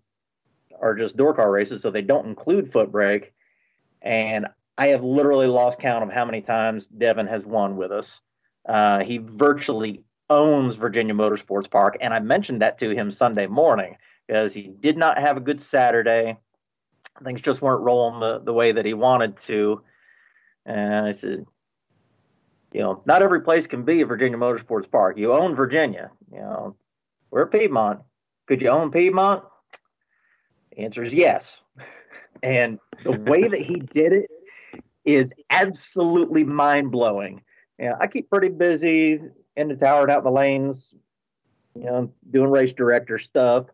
[0.81, 3.33] are just door car races, so they don't include foot brake.
[4.03, 4.47] And
[4.79, 8.21] I have literally lost count of how many times Devin has won with us.
[8.69, 13.97] Uh, he virtually owns Virginia Motorsports Park, and I mentioned that to him Sunday morning
[14.27, 16.37] because he did not have a good Saturday.
[17.25, 19.83] Things just weren't rolling the, the way that he wanted to.
[20.67, 21.47] And I said,
[22.73, 25.17] you know, not every place can be a Virginia Motorsports Park.
[25.17, 26.11] You own Virginia.
[26.31, 26.77] You know,
[27.31, 28.01] we're Piedmont.
[28.47, 29.43] Could you own Piedmont?
[30.71, 31.61] The answer is yes.
[32.43, 34.31] And the way that he did it
[35.05, 37.43] is absolutely mind blowing.
[37.79, 39.21] Yeah, I keep pretty busy
[39.57, 40.95] in the tower and out in the lanes,
[41.75, 43.67] you know, doing race director stuff.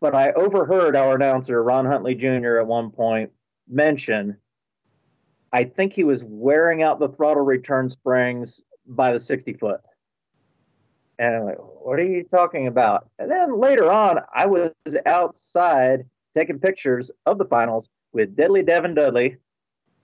[0.00, 3.32] But I overheard our announcer, Ron Huntley Jr., at one point
[3.68, 4.36] mention,
[5.52, 9.80] I think he was wearing out the throttle return springs by the 60 foot.
[11.18, 13.08] And I'm like, what are you talking about?
[13.18, 14.70] And then later on, I was
[15.04, 16.04] outside
[16.34, 19.36] taking pictures of the finals with Deadly Devin Dudley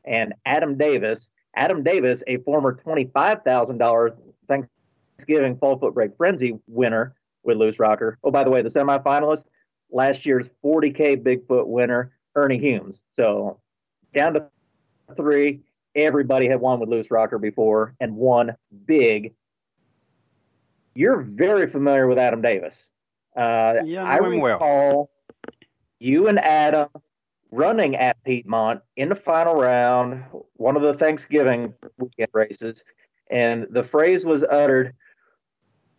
[0.04, 1.30] and Adam Davis.
[1.56, 4.16] Adam Davis, a former $25,000
[4.48, 8.18] Thanksgiving Fall Foot Brake Frenzy winner with Loose Rocker.
[8.24, 9.44] Oh, by the way, the semifinalist,
[9.92, 13.02] last year's 40K Bigfoot winner, Ernie Humes.
[13.12, 13.60] So
[14.12, 14.46] down to
[15.16, 15.60] three.
[15.94, 19.34] Everybody had won with Loose Rocker before and won big.
[20.94, 22.90] You're very familiar with Adam Davis.
[23.36, 25.10] Uh, yeah, I recall well.
[25.98, 26.88] you and Adam
[27.50, 32.84] running at Piedmont in the final round, one of the Thanksgiving weekend races,
[33.30, 34.94] and the phrase was uttered,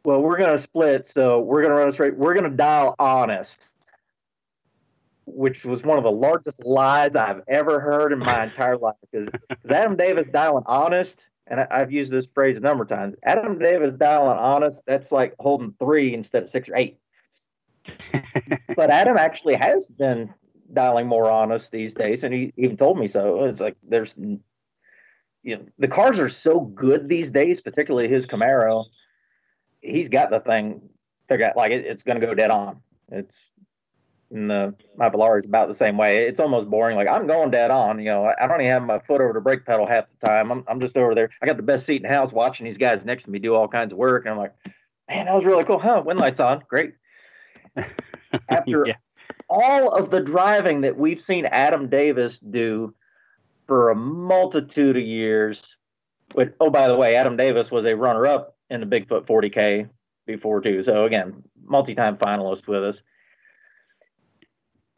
[0.06, 2.16] "Well, we're going to split, so we're going to run straight.
[2.16, 3.68] We're going to dial honest."
[5.26, 8.96] which was one of the largest lies I've ever heard in my entire life.
[9.12, 9.28] Because
[9.70, 13.16] Adam Davis dialing honest, and I, have used this phrase a number of times.
[13.24, 16.98] Adam Davis dialing honest, that's like holding three instead of six or eight.
[18.76, 20.34] but Adam actually has been
[20.74, 23.44] dialing more honest these days, and he even told me so.
[23.44, 24.42] It's like there's, you
[25.44, 28.86] know, the cars are so good these days, particularly his Camaro.
[29.82, 30.90] He's got the thing
[31.30, 32.82] figured out, like it, it's going to go dead on.
[33.12, 33.38] It's
[34.32, 36.28] and the my Volare is about the same way.
[36.28, 36.96] It's almost boring.
[36.96, 38.00] Like I'm going dead on.
[38.00, 40.52] You know, I don't even have my foot over the brake pedal half the time.
[40.52, 41.30] I'm I'm just over there.
[41.42, 43.54] I got the best seat in the house, watching these guys next to me do
[43.54, 44.54] all kinds of work, and I'm like,
[45.10, 45.80] man, that was really cool.
[45.80, 46.02] Huh?
[46.06, 46.94] Win lights on, great.
[48.50, 48.96] After yeah.
[49.50, 52.94] all of the driving that we've seen Adam Davis do
[53.68, 55.78] for a multitude of years,
[56.34, 59.90] with oh by the way, Adam Davis was a runner-up in the Bigfoot 40K
[60.26, 60.84] before too.
[60.84, 63.02] So again, multi-time finalist with us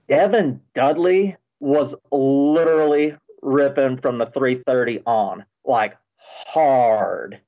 [0.07, 7.39] Devin Dudley was literally ripping from the 330 on, like hard.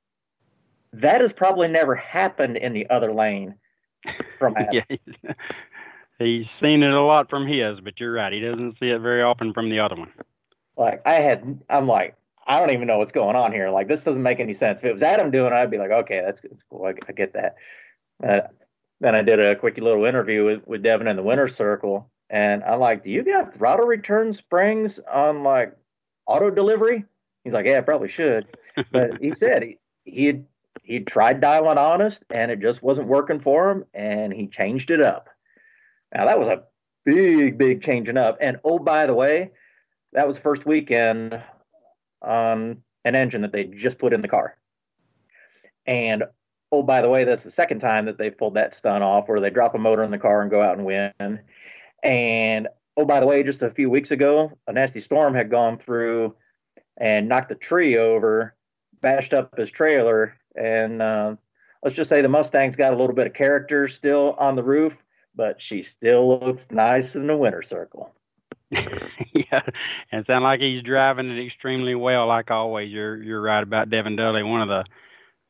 [0.93, 3.55] That has probably never happened in the other lane
[4.37, 4.99] from yeah, he's,
[6.17, 8.33] he's seen it a lot from his, but you're right.
[8.33, 10.11] He doesn't see it very often from the other one.
[10.77, 12.15] Like I had, I'm like,
[12.47, 13.69] I don't even know what's going on here.
[13.69, 14.79] Like this doesn't make any sense.
[14.79, 16.85] If it was Adam doing it, I'd be like, okay, that's, that's cool.
[16.85, 17.55] I, I get that.
[18.25, 18.47] Uh,
[19.01, 22.63] then I did a quick little interview with, with Devin in the winner's circle, and
[22.63, 25.75] I'm like, do you got throttle return springs on like
[26.27, 27.05] auto delivery?
[27.43, 28.47] He's like, yeah, I probably should.
[28.91, 30.41] But he said he he
[30.83, 35.01] he tried dialing honest and it just wasn't working for him, and he changed it
[35.01, 35.29] up.
[36.13, 36.63] Now that was a
[37.05, 38.37] big, big changing up.
[38.41, 39.51] And oh, by the way,
[40.13, 41.41] that was first weekend
[42.21, 44.57] on an engine that they just put in the car.
[45.85, 46.23] And
[46.71, 49.39] oh, by the way, that's the second time that they've pulled that stunt off where
[49.39, 51.39] they drop a motor in the car and go out and win.
[52.03, 55.77] And oh, by the way, just a few weeks ago, a nasty storm had gone
[55.77, 56.35] through
[56.97, 58.55] and knocked a tree over,
[59.01, 61.35] bashed up his trailer, and uh,
[61.83, 64.93] let's just say the Mustang's got a little bit of character still on the roof,
[65.35, 68.13] but she still looks nice in the winner circle.
[68.71, 69.61] yeah,
[70.11, 72.91] and sound like he's driving it extremely well, like always.
[72.91, 74.85] You're you're right about Devin Dudley, one of the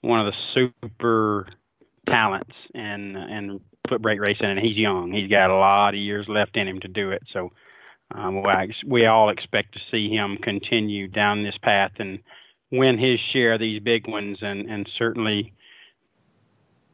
[0.02, 1.48] one of the super
[2.08, 3.60] talents and and
[3.90, 5.12] foot brake racing, and he's young.
[5.12, 7.24] He's got a lot of years left in him to do it.
[7.34, 7.52] So
[8.14, 8.44] um,
[8.88, 12.20] we all expect to see him continue down this path and
[12.72, 15.54] win his share of these big ones, and and certainly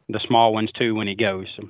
[0.08, 1.46] the small ones too when he goes.
[1.56, 1.68] So,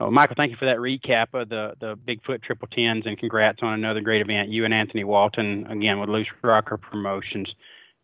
[0.00, 3.58] oh, Michael, thank you for that recap of the the Bigfoot Triple Tens, and congrats
[3.62, 4.50] on another great event.
[4.50, 7.48] You and Anthony Walton again with Loose Rocker Promotions.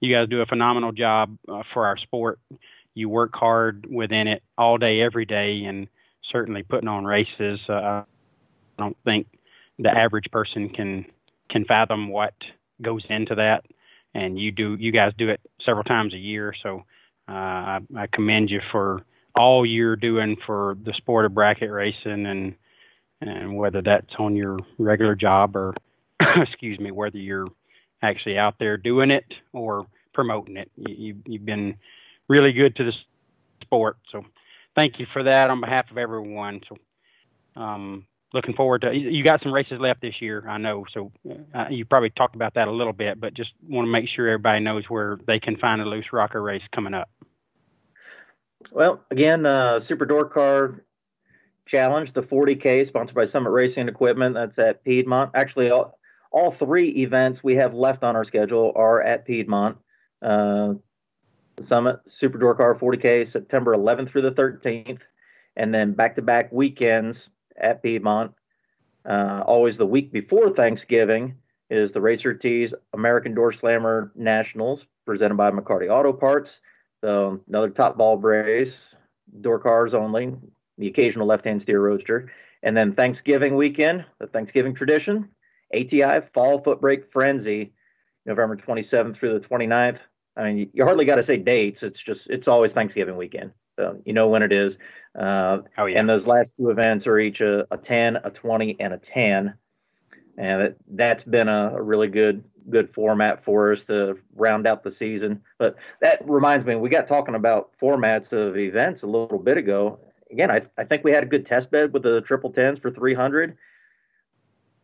[0.00, 2.38] You guys do a phenomenal job uh, for our sport.
[2.94, 5.88] You work hard within it all day, every day, and
[6.30, 7.60] certainly putting on races.
[7.68, 8.04] Uh, I
[8.78, 9.26] don't think
[9.78, 11.06] the average person can
[11.50, 12.34] can fathom what
[12.82, 13.64] goes into that,
[14.14, 14.76] and you do.
[14.78, 16.84] You guys do it several times a year, so
[17.28, 19.02] uh, I, I commend you for
[19.36, 22.54] all you're doing for the sport of bracket racing, and
[23.20, 25.74] and whether that's on your regular job or
[26.36, 27.48] excuse me, whether you're
[28.02, 30.70] actually out there doing it or promoting it.
[30.76, 31.76] You, you, you've been
[32.28, 32.92] really good to the
[33.62, 34.24] sport, so
[34.76, 36.60] thank you for that on behalf of everyone.
[36.68, 40.84] So, um, looking forward to you got some races left this year, I know.
[40.92, 41.12] So
[41.54, 44.28] uh, you probably talked about that a little bit, but just want to make sure
[44.28, 47.08] everybody knows where they can find a loose rocker race coming up.
[48.72, 50.84] Well, again, uh, Super Door Car
[51.66, 54.34] Challenge, the 40K, sponsored by Summit Racing Equipment.
[54.34, 55.30] That's at Piedmont.
[55.34, 55.98] Actually, all,
[56.30, 59.78] all three events we have left on our schedule are at Piedmont.
[60.20, 60.74] Uh,
[61.62, 65.00] Summit Super Door Car 40K September 11th through the 13th,
[65.56, 68.32] and then back to back weekends at Piedmont.
[69.08, 71.36] Uh, always the week before Thanksgiving
[71.70, 76.60] is the Racer Tees American Door Slammer Nationals presented by McCarty Auto Parts.
[77.02, 78.94] So another top bulb race,
[79.40, 80.34] door cars only,
[80.78, 82.32] the occasional left hand steer roadster.
[82.62, 85.28] And then Thanksgiving weekend, the Thanksgiving tradition,
[85.74, 87.74] ATI Fall Foot Brake Frenzy,
[88.24, 89.98] November 27th through the 29th.
[90.36, 91.82] I mean, you hardly got to say dates.
[91.82, 93.52] It's just, it's always Thanksgiving weekend.
[93.76, 94.78] So you know when it is.
[95.18, 96.00] Uh, oh, yeah.
[96.00, 99.54] And those last two events are each a, a 10, a 20, and a 10.
[100.36, 104.82] And it, that's been a, a really good good format for us to round out
[104.82, 105.42] the season.
[105.58, 110.00] But that reminds me, we got talking about formats of events a little bit ago.
[110.30, 112.90] Again, I, I think we had a good test bed with the triple tens for
[112.90, 113.56] 300.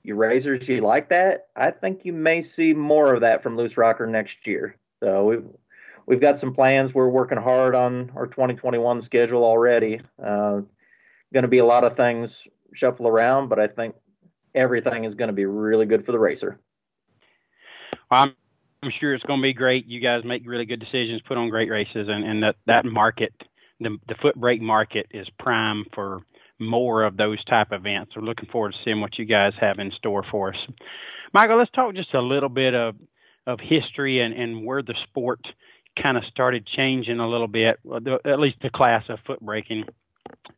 [0.02, 1.48] You razors, you like that?
[1.56, 4.76] I think you may see more of that from Loose Rocker next year.
[5.00, 5.44] So we've
[6.06, 6.94] we've got some plans.
[6.94, 10.00] We're working hard on our 2021 schedule already.
[10.22, 10.60] Uh,
[11.32, 12.42] going to be a lot of things
[12.74, 13.94] shuffle around, but I think
[14.54, 16.58] everything is going to be really good for the racer.
[18.10, 18.34] I'm,
[18.82, 19.86] I'm sure it's going to be great.
[19.86, 23.32] You guys make really good decisions, put on great races, and, and that that market,
[23.78, 26.22] the the foot brake market, is prime for
[26.58, 28.12] more of those type events.
[28.14, 30.60] We're looking forward to seeing what you guys have in store for us.
[31.32, 32.96] Michael, let's talk just a little bit of
[33.50, 35.40] of history and, and where the sport
[36.00, 37.78] kind of started changing a little bit,
[38.24, 39.84] at least the class of foot braking,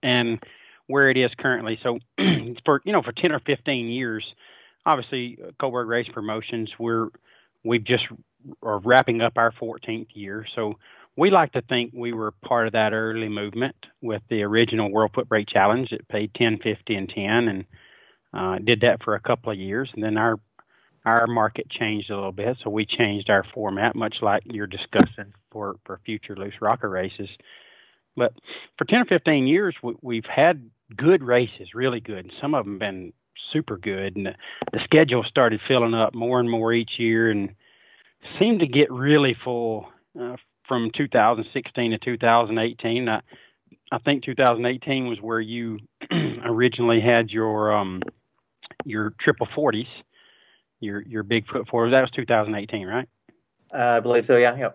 [0.02, 0.38] and
[0.86, 1.78] where it is currently.
[1.82, 1.98] So,
[2.64, 4.24] for you know, for ten or fifteen years,
[4.84, 7.08] obviously, Coburg Race Promotions, we're
[7.64, 8.04] we've just
[8.62, 10.46] are wrapping up our 14th year.
[10.54, 10.74] So
[11.16, 15.12] we like to think we were part of that early movement with the original World
[15.14, 15.92] Foot Brake Challenge.
[15.92, 17.64] It paid 10, 50, and 10, and
[18.34, 19.90] uh, did that for a couple of years.
[19.94, 20.38] And then our
[21.04, 25.32] our market changed a little bit, so we changed our format, much like you're discussing
[25.50, 27.28] for for future loose rocker races.
[28.16, 28.32] But
[28.76, 32.18] for 10 or 15 years, we, we've had good races, really good.
[32.18, 33.12] And some of them been
[33.52, 34.34] super good, and the,
[34.72, 37.50] the schedule started filling up more and more each year, and
[38.38, 39.86] seemed to get really full
[40.20, 40.36] uh,
[40.68, 43.08] from 2016 to 2018.
[43.08, 43.20] I,
[43.90, 45.78] I think 2018 was where you
[46.44, 48.02] originally had your um,
[48.84, 49.86] your triple forties,
[50.82, 51.92] your your big foot fours.
[51.92, 53.08] That was 2018, right?
[53.72, 54.36] Uh, I believe so.
[54.36, 54.68] Yeah, yeah,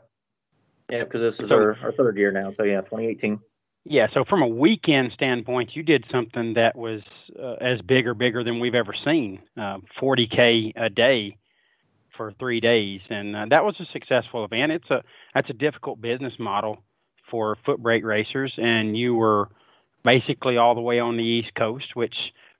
[0.90, 1.04] yeah.
[1.04, 2.52] Because this is so, our, our third year now.
[2.52, 3.40] So yeah, 2018.
[3.90, 7.02] Yeah, so from a weekend standpoint, you did something that was
[7.42, 9.40] uh, as big or bigger than we've ever seen.
[9.56, 11.38] Uh, 40k a day
[12.18, 14.74] for three days, and uh, that was a successful event.
[14.74, 15.04] It's a
[15.34, 16.84] that's a difficult business model
[17.32, 19.50] for foot brake racers, and you were
[20.04, 22.16] basically all the way on the East Coast, which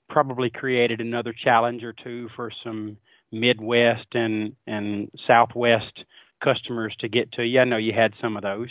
[0.08, 2.96] probably created another challenge or two for some
[3.32, 6.04] Midwest and and Southwest
[6.42, 7.60] customers to get to you.
[7.60, 8.70] I know you had some of those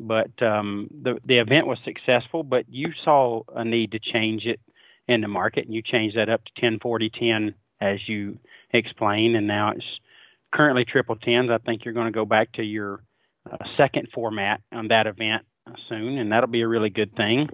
[0.00, 2.42] but um, the the event was successful.
[2.42, 4.60] But you saw a need to change it
[5.06, 8.38] in the market, and you changed that up to 10, 40, 10, as you
[8.72, 9.84] explained, and now it's
[10.52, 11.50] currently triple tens.
[11.50, 13.02] I think you're going to go back to your
[13.50, 15.44] uh, second format on that event
[15.88, 17.48] soon, and that'll be a really good thing.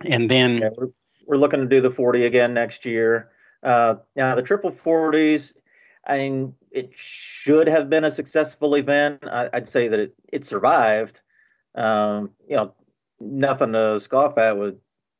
[0.00, 0.88] And then yeah, we're,
[1.26, 3.30] we're looking to do the 40 again next year.
[3.62, 5.52] Uh, now the triple 40s,
[6.06, 9.24] I mean, it should have been a successful event.
[9.26, 11.18] I, would say that it, it survived,
[11.74, 12.74] um, you know,
[13.20, 14.76] nothing to scoff at with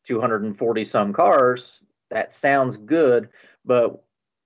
[0.07, 1.81] 240 some cars.
[2.11, 3.29] That sounds good,
[3.65, 4.03] but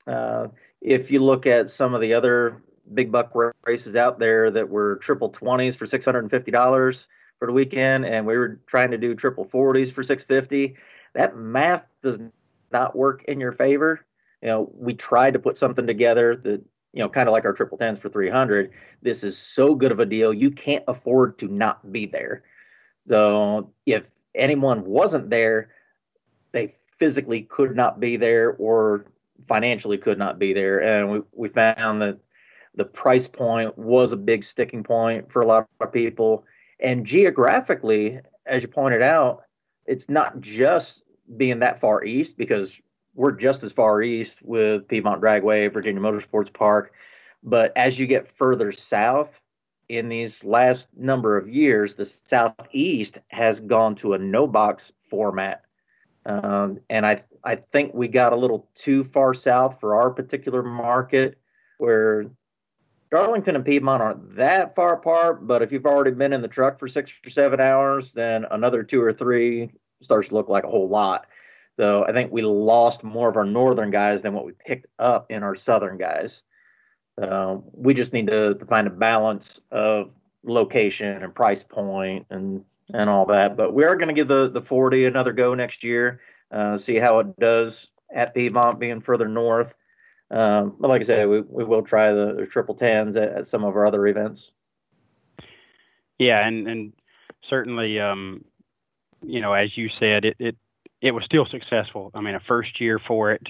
[0.07, 0.49] uh,
[0.80, 2.62] if you look at some of the other
[2.95, 3.32] big buck
[3.66, 7.05] races out there that were triple 20s for $650
[7.38, 10.76] for the weekend, and we were trying to do triple 40s for 650,
[11.14, 12.18] that math does
[12.72, 14.01] not work in your favor.
[14.43, 16.62] You know, we tried to put something together that
[16.93, 18.72] you know, kind of like our triple tens for 300.
[19.03, 22.43] This is so good of a deal, you can't afford to not be there.
[23.09, 25.70] So if anyone wasn't there,
[26.53, 29.07] they physically could not be there or
[29.49, 30.80] financially could not be there.
[30.80, 32.18] And we, we found that
[32.74, 36.45] the price point was a big sticking point for a lot of people.
[36.80, 39.43] And geographically, as you pointed out,
[39.86, 41.03] it's not just
[41.36, 42.70] being that far east because
[43.14, 46.92] we're just as far east with Piedmont Dragway, Virginia Motorsports Park.
[47.42, 49.30] But as you get further south
[49.88, 55.62] in these last number of years, the southeast has gone to a no box format.
[56.26, 60.62] Um, and I I think we got a little too far south for our particular
[60.62, 61.38] market,
[61.78, 62.26] where
[63.11, 65.46] Darlington and Piedmont aren't that far apart.
[65.46, 68.82] But if you've already been in the truck for six or seven hours, then another
[68.82, 69.70] two or three
[70.02, 71.26] starts to look like a whole lot.
[71.76, 75.30] So I think we lost more of our northern guys than what we picked up
[75.30, 76.42] in our southern guys.
[77.20, 80.10] Uh, we just need to, to find a balance of
[80.42, 83.56] location and price point and and all that.
[83.56, 86.20] But we are going to give the the 40 another go next year.
[86.50, 89.72] Uh, see how it does at Piedmont, being further north.
[90.30, 93.48] Um, but like I said, we, we will try the, the triple tens at, at,
[93.48, 94.50] some of our other events.
[96.18, 96.92] Yeah, and and
[97.48, 98.44] certainly, um,
[99.22, 100.56] you know, as you said, it it
[101.01, 102.11] it was still successful.
[102.14, 103.42] I mean, a first year for it,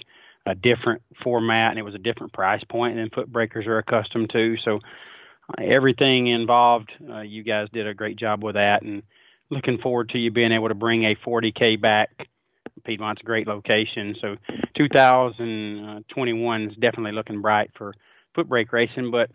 [0.47, 4.31] a different format, and it was a different price point than foot breakers are accustomed
[4.31, 4.57] to.
[4.65, 9.03] So uh, everything involved, uh, you guys did a great job with that, and
[9.51, 12.11] looking forward to you being able to bring a 40k back
[12.85, 14.17] Piedmont's a great location.
[14.21, 14.37] So
[14.77, 17.95] 2021 is definitely looking bright for
[18.35, 19.31] foot brake racing, but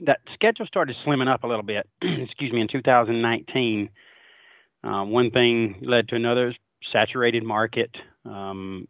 [0.00, 1.88] that schedule started slimming up a little bit.
[2.02, 3.90] excuse me, in 2019.
[4.84, 6.54] Uh, one thing led to another.
[6.92, 7.90] Saturated market.
[8.24, 8.88] Um,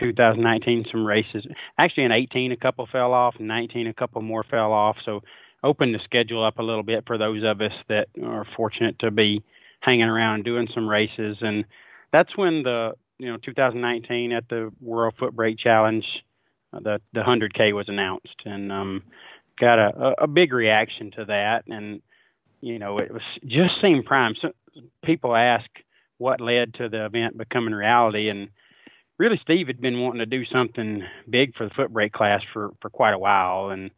[0.00, 1.46] 2019, some races.
[1.78, 3.34] Actually, in 18, a couple fell off.
[3.38, 4.96] In 19, a couple more fell off.
[5.04, 5.20] So,
[5.62, 9.10] opened the schedule up a little bit for those of us that are fortunate to
[9.10, 9.42] be
[9.80, 11.36] hanging around doing some races.
[11.40, 11.64] And
[12.12, 16.04] that's when the you know 2019 at the World Foot Brake Challenge,
[16.72, 19.02] uh, the the 100K was announced, and um,
[19.58, 22.00] got a, a big reaction to that, and
[22.60, 24.34] you know it was just seemed prime.
[24.40, 24.50] So
[25.04, 25.68] people ask
[26.18, 28.48] what led to the event becoming reality, and
[29.18, 32.70] really Steve had been wanting to do something big for the foot brake class for
[32.80, 33.90] for quite a while, and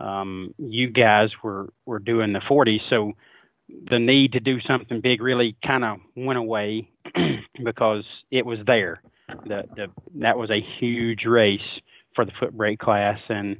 [0.00, 3.12] um, you guys were were doing the 40, so
[3.90, 6.88] the need to do something big really kind of went away
[7.64, 9.00] because it was there.
[9.28, 11.60] The, the that was a huge race
[12.14, 13.58] for the foot brake class, and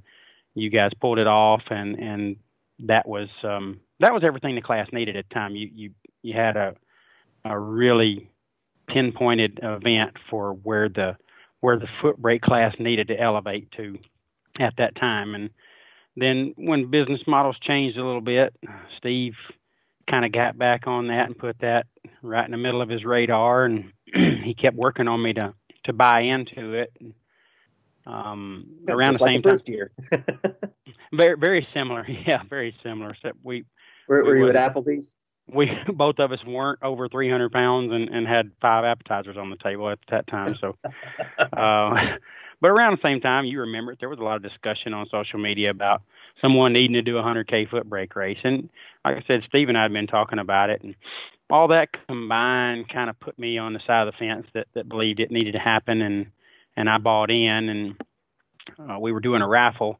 [0.54, 2.36] you guys pulled it off, and and
[2.80, 5.56] that was um, that was everything the class needed at the time.
[5.56, 5.90] You you
[6.22, 6.74] you had a
[7.44, 8.28] a really
[8.88, 11.16] pinpointed event for where the
[11.60, 13.96] where the foot brake class needed to elevate to
[14.60, 15.50] at that time, and
[16.16, 18.54] then when business models changed a little bit,
[18.98, 19.34] Steve
[20.10, 21.86] kind of got back on that and put that
[22.22, 23.92] right in the middle of his radar, and
[24.44, 26.92] he kept working on me to to buy into it.
[28.04, 29.92] Um, around the same like the first time, year.
[31.12, 33.10] very very similar, yeah, very similar.
[33.10, 33.64] Except we.
[34.08, 35.14] Were, were you at Applebee's?
[35.52, 39.56] We both of us weren't over 300 pounds and, and had five appetizers on the
[39.56, 40.56] table at that time.
[40.60, 40.76] So,
[41.38, 42.16] uh,
[42.60, 45.06] but around the same time, you remember it, there was a lot of discussion on
[45.10, 46.02] social media about
[46.40, 48.38] someone needing to do a 100K foot brake race.
[48.44, 48.68] And
[49.04, 50.82] like I said, Steve and I had been talking about it.
[50.82, 50.94] And
[51.50, 54.88] all that combined kind of put me on the side of the fence that, that
[54.88, 56.00] believed it needed to happen.
[56.00, 56.26] And,
[56.76, 57.68] and I bought in.
[57.68, 57.94] And
[58.78, 59.98] uh, we were doing a raffle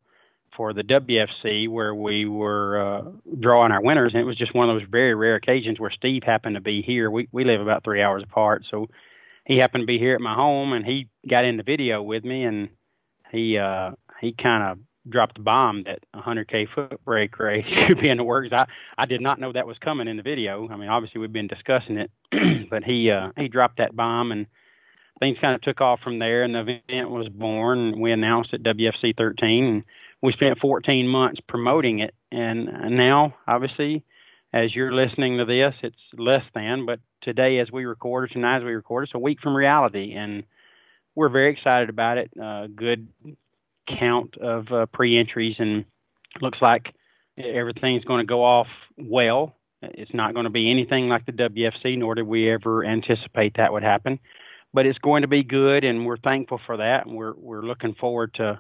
[0.62, 3.10] for the WFC where we were uh,
[3.40, 4.12] drawing our winners.
[4.14, 6.82] And it was just one of those very rare occasions where Steve happened to be
[6.82, 7.10] here.
[7.10, 8.62] We, we live about three hours apart.
[8.70, 8.86] So,
[9.44, 12.22] he happened to be here at my home and he got in the video with
[12.22, 12.68] me and
[13.32, 13.90] he uh
[14.20, 14.78] he kind of
[15.10, 18.50] dropped the bomb that a 100k foot brake race could be in the works.
[18.52, 18.64] I
[18.96, 20.68] I did not know that was coming in the video.
[20.70, 22.12] I mean, obviously we've been discussing it,
[22.70, 24.46] but he uh he dropped that bomb and
[25.18, 28.00] things kind of took off from there and the event was born.
[28.00, 29.84] We announced at WFC 13 and
[30.22, 32.66] we spent 14 months promoting it and
[32.96, 34.04] now obviously
[34.52, 38.58] as you're listening to this, it's less than, but today as we record, or tonight
[38.58, 40.44] as we record, it's a week from reality, and
[41.14, 42.30] we're very excited about it.
[42.40, 43.08] Uh, good
[43.98, 45.86] count of uh, pre-entries, and
[46.40, 46.94] looks like
[47.38, 48.66] everything's going to go off
[48.98, 49.54] well.
[49.80, 53.72] It's not going to be anything like the WFC, nor did we ever anticipate that
[53.72, 54.20] would happen.
[54.74, 57.94] But it's going to be good, and we're thankful for that, and we're we're looking
[57.94, 58.58] forward to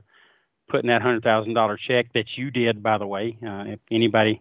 [0.72, 3.36] putting that hundred thousand dollar check that you did, by the way.
[3.46, 4.40] Uh, if anybody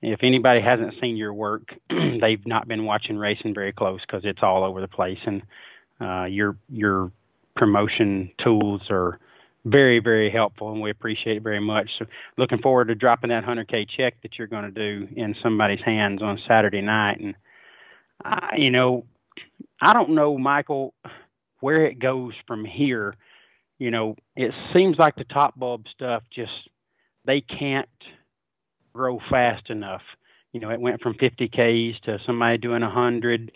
[0.00, 4.40] if anybody hasn't seen your work, they've not been watching racing very close because it's
[4.42, 5.42] all over the place, and
[6.00, 7.12] uh, your your
[7.54, 9.20] promotion tools are
[9.66, 11.90] very very helpful, and we appreciate it very much.
[11.98, 12.06] So,
[12.38, 16.22] looking forward to dropping that 100k check that you're going to do in somebody's hands
[16.22, 17.34] on Saturday night, and
[18.24, 19.04] I, you know,
[19.82, 20.94] I don't know, Michael,
[21.60, 23.14] where it goes from here.
[23.78, 26.52] You know, it seems like the top bulb stuff just
[27.24, 27.88] they can't
[28.92, 30.02] grow fast enough.
[30.52, 33.52] You know, it went from 50 Ks to somebody doing 100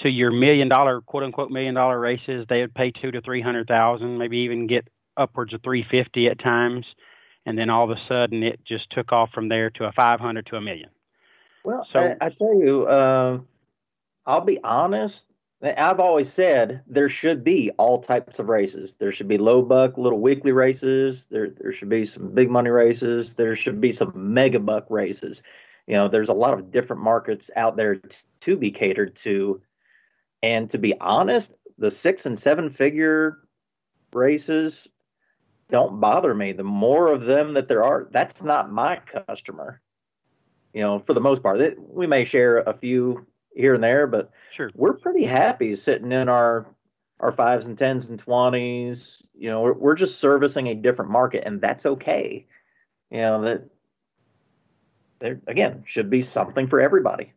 [0.00, 2.46] to your million dollar, quote unquote, million dollar races.
[2.48, 6.86] They would pay two to 300,000, maybe even get upwards of 350 at times.
[7.44, 10.46] And then all of a sudden it just took off from there to a 500
[10.46, 10.90] to a million.
[11.64, 13.38] Well, so, I, I tell you, uh,
[14.26, 15.24] I'll be honest.
[15.62, 18.96] I've always said there should be all types of races.
[18.98, 21.26] There should be low buck, little weekly races.
[21.30, 23.34] There there should be some big money races.
[23.34, 25.42] There should be some mega buck races.
[25.86, 28.00] You know, there's a lot of different markets out there
[28.40, 29.60] to be catered to.
[30.42, 33.40] And to be honest, the six and seven figure
[34.14, 34.88] races
[35.70, 36.52] don't bother me.
[36.52, 39.80] The more of them that there are, that's not my customer.
[40.72, 44.30] You know, for the most part, we may share a few here and there, but
[44.56, 44.70] sure.
[44.74, 46.66] we're pretty happy sitting in our
[47.18, 49.22] our fives and tens and twenties.
[49.34, 52.46] You know, we're, we're just servicing a different market, and that's okay.
[53.10, 53.64] You know that
[55.20, 57.32] there again should be something for everybody.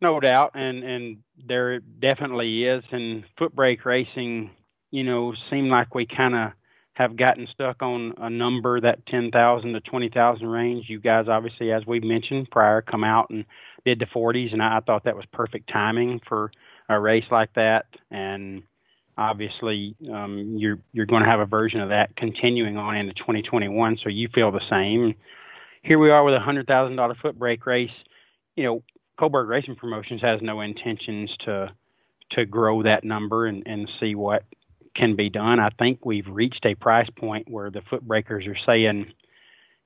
[0.00, 2.82] No doubt, and and there definitely is.
[2.90, 4.50] And foot brake racing,
[4.90, 6.52] you know, seem like we kind of
[6.94, 10.86] have gotten stuck on a number that 10,000 to 20,000 range.
[10.88, 13.46] You guys, obviously, as we mentioned prior, come out and
[13.84, 16.50] did the 40s, and I, thought that was perfect timing for
[16.88, 17.86] a race like that.
[18.10, 18.62] And
[19.16, 23.98] obviously, um, you're you're going to have a version of that continuing on into 2021.
[24.02, 25.14] So you feel the same.
[25.82, 27.90] Here we are with a hundred thousand dollar foot brake race.
[28.56, 28.82] You know,
[29.18, 31.72] Coburg Racing Promotions has no intentions to
[32.32, 34.44] to grow that number and, and see what
[34.96, 35.58] can be done.
[35.58, 39.06] I think we've reached a price point where the foot breakers are saying,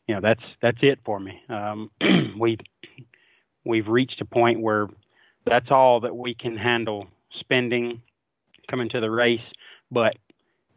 [0.06, 1.40] you know, that's that's it for me.
[1.48, 1.90] Um,
[2.40, 2.60] we've
[3.66, 4.86] we've reached a point where
[5.44, 7.08] that's all that we can handle
[7.40, 8.00] spending
[8.70, 9.40] coming to the race,
[9.90, 10.14] but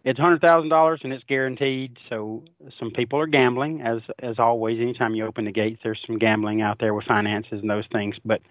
[0.04, 1.98] it's hundred thousand dollars and it's guaranteed.
[2.10, 2.44] So
[2.80, 4.80] some people are gambling, as as always.
[4.80, 8.16] Anytime you open the gates, there's some gambling out there with finances and those things.
[8.24, 8.42] But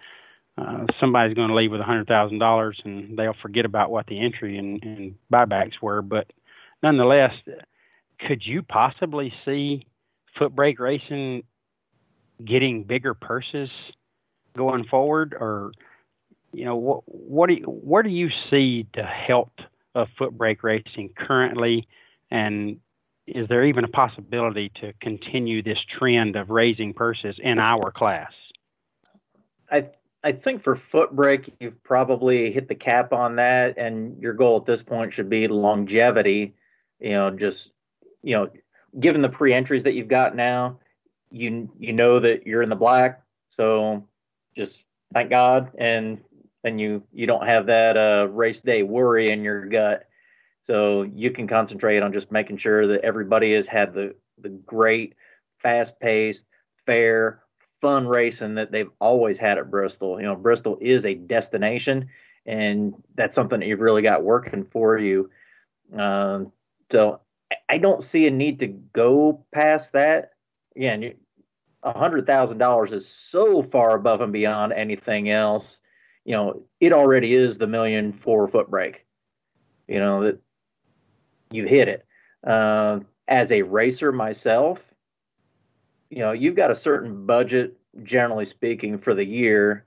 [0.57, 4.05] uh, somebody's going to leave with a hundred thousand dollars, and they'll forget about what
[4.07, 6.01] the entry and, and buybacks were.
[6.01, 6.27] But
[6.83, 7.33] nonetheless,
[8.27, 9.85] could you possibly see
[10.37, 11.43] foot brake racing
[12.45, 13.69] getting bigger purses
[14.59, 15.71] going forward, or
[16.53, 19.51] you know, what what do you, where do you see the health
[19.95, 21.87] of foot brake racing currently,
[22.29, 22.79] and
[23.25, 28.31] is there even a possibility to continue this trend of raising purses in our class?
[29.71, 29.89] I
[30.23, 34.57] I think for foot brake, you've probably hit the cap on that, and your goal
[34.57, 36.55] at this point should be longevity.
[36.99, 37.71] You know, just
[38.21, 38.49] you know,
[38.99, 40.79] given the pre-entries that you've got now,
[41.31, 44.03] you you know that you're in the black, so
[44.55, 44.83] just
[45.13, 46.19] thank God, and
[46.63, 50.07] then you you don't have that uh, race day worry in your gut,
[50.63, 55.15] so you can concentrate on just making sure that everybody has had the the great,
[55.61, 56.45] fast-paced,
[56.85, 57.41] fair,
[57.81, 60.19] fun racing that they've always had at Bristol.
[60.19, 62.09] You know, Bristol is a destination,
[62.45, 65.29] and that's something that you've really got working for you.
[65.97, 66.51] Um,
[66.91, 67.21] so
[67.67, 70.31] I don't see a need to go past that.
[70.75, 71.15] Again,
[71.83, 75.79] a hundred thousand dollars is so far above and beyond anything else.
[76.25, 79.05] You know, it already is the million four foot brake.
[79.87, 80.39] You know that
[81.51, 82.05] you hit it.
[82.45, 84.79] Uh, as a racer myself,
[86.09, 89.85] you know, you've got a certain budget, generally speaking, for the year.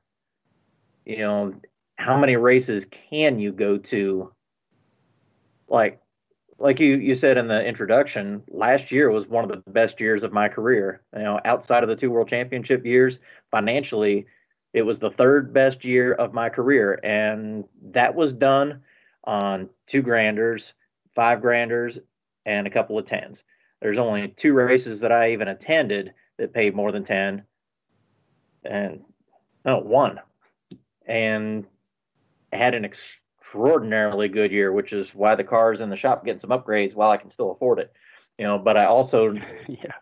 [1.04, 1.54] You know,
[1.96, 4.32] how many races can you go to?
[5.68, 6.01] Like,
[6.62, 10.22] like you you said in the introduction, last year was one of the best years
[10.22, 11.02] of my career.
[11.14, 13.18] You know, outside of the two world championship years,
[13.50, 14.26] financially,
[14.72, 18.82] it was the third best year of my career, and that was done
[19.24, 20.72] on two granders,
[21.14, 21.98] five granders,
[22.46, 23.42] and a couple of tens.
[23.80, 27.42] There's only two races that I even attended that paid more than 10
[28.64, 29.00] and
[29.64, 30.20] no, one.
[31.06, 31.66] And
[32.52, 32.84] had an
[33.52, 37.10] extraordinarily good year, which is why the car's in the shop getting some upgrades while
[37.10, 37.92] I can still afford it.
[38.38, 39.32] You know, but I also
[39.68, 39.92] yeah.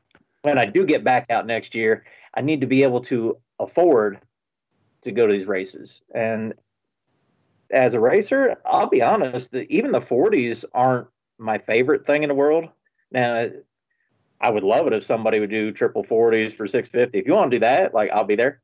[0.43, 4.21] when I do get back out next year, I need to be able to afford
[5.03, 6.03] to go to these races.
[6.15, 6.55] And
[7.73, 12.35] as a racer, I'll be honest, even the 40s aren't my favorite thing in the
[12.35, 12.69] world.
[13.11, 13.49] Now,
[14.41, 17.19] I would love it if somebody would do triple 40s for 650.
[17.19, 18.61] If you want to do that, like I'll be there.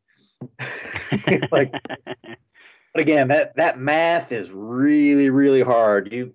[1.51, 1.75] like,
[2.97, 6.11] but again, that that math is really really hard.
[6.11, 6.33] You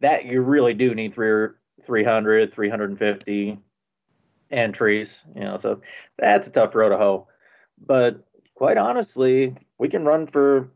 [0.00, 1.50] that you really do need three
[1.86, 3.58] 300, 350
[4.50, 5.14] entries.
[5.36, 5.82] You know, so
[6.18, 7.28] that's a tough road to hoe.
[7.86, 10.68] But quite honestly, we can run for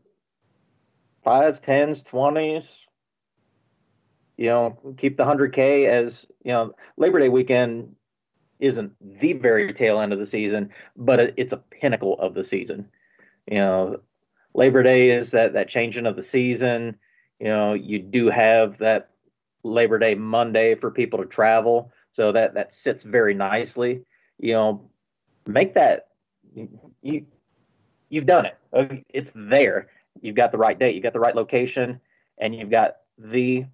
[1.25, 2.85] fives, tens, twenties.
[4.37, 6.75] You know, keep the hundred K as you know.
[6.95, 7.93] Labor Day weekend
[8.61, 12.87] isn't the very tail end of the season, but it's a pinnacle of the season.
[13.51, 13.99] You know,
[14.55, 16.97] Labor Day is that that changing of the season.
[17.39, 19.09] You know, you do have that
[19.63, 24.01] Labor Day Monday for people to travel, so that that sits very nicely.
[24.39, 24.89] You know,
[25.45, 26.07] make that
[27.01, 27.25] you
[28.09, 28.57] you've done it.
[28.71, 29.89] Uh, it's there.
[30.21, 30.95] You've got the right date.
[30.95, 31.99] You've got the right location,
[32.37, 33.65] and you've got the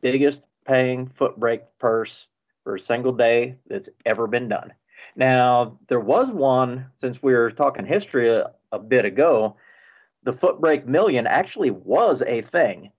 [0.00, 2.26] biggest paying foot brake purse
[2.64, 4.72] for a single day that's ever been done.
[5.16, 9.56] Now, there was one, since we were talking history a, a bit ago,
[10.22, 12.90] the foot brake million actually was a thing.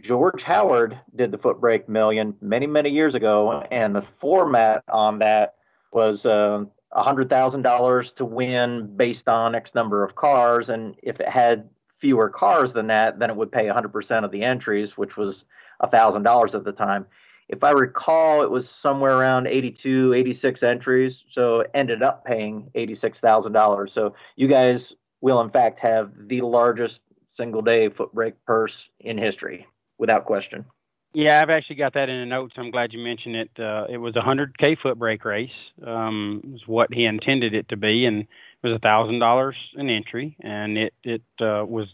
[0.00, 5.18] George Howard did the foot brake million many, many years ago, and the format on
[5.18, 5.56] that
[5.92, 6.64] was uh,
[6.94, 10.70] $100,000 to win based on X number of cars.
[10.70, 11.68] And if it had
[11.98, 15.44] fewer cars than that, then it would pay 100% of the entries, which was
[15.82, 17.06] $1,000 at the time.
[17.48, 21.24] If I recall, it was somewhere around 82, 86 entries.
[21.30, 23.90] So it ended up paying $86,000.
[23.90, 27.00] So you guys will, in fact, have the largest
[27.34, 29.66] single day foot brake purse in history,
[29.98, 30.64] without question.
[31.12, 32.54] Yeah, I've actually got that in the notes.
[32.56, 33.50] I'm glad you mentioned it.
[33.58, 35.50] Uh, it was a 100K foot brake race,
[35.84, 38.06] um, is what he intended it to be.
[38.06, 38.28] And it
[38.62, 41.88] was a thousand dollars an entry, and it it uh, was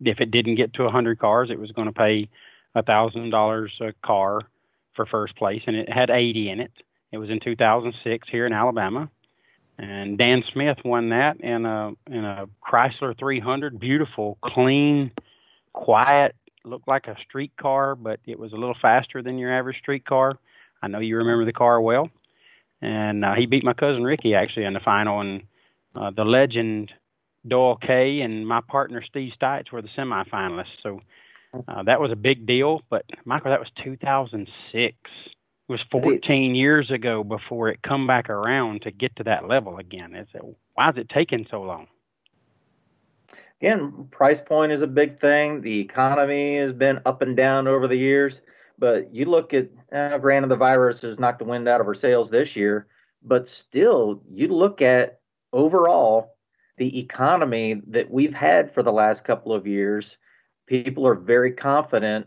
[0.00, 2.28] if it didn't get to a hundred cars, it was going to pay
[2.74, 4.40] a thousand dollars a car
[4.94, 6.72] for first place, and it had 80 in it.
[7.12, 9.10] It was in 2006 here in Alabama,
[9.82, 15.10] and Dan Smith won that in a in a Chrysler 300, beautiful, clean,
[15.72, 19.78] quiet, looked like a street car, but it was a little faster than your average
[19.78, 20.38] street car.
[20.82, 22.08] I know you remember the car well,
[22.80, 25.42] and uh, he beat my cousin Ricky actually in the final, and
[25.96, 26.92] uh, the legend
[27.48, 30.78] Doyle Kay and my partner Steve Stites were the semifinalists.
[30.84, 31.00] So
[31.66, 32.82] uh, that was a big deal.
[32.88, 34.94] But Michael, that was 2006.
[35.68, 39.78] It was 14 years ago before it come back around to get to that level
[39.78, 40.14] again.
[40.14, 40.30] It's,
[40.74, 41.86] why is it taking so long?
[43.60, 45.60] Again, price point is a big thing.
[45.60, 48.40] The economy has been up and down over the years.
[48.76, 51.94] But you look at, uh, granted, the virus has knocked the wind out of our
[51.94, 52.88] sails this year,
[53.22, 55.20] but still, you look at
[55.52, 56.34] overall,
[56.78, 60.16] the economy that we've had for the last couple of years,
[60.66, 62.26] people are very confident.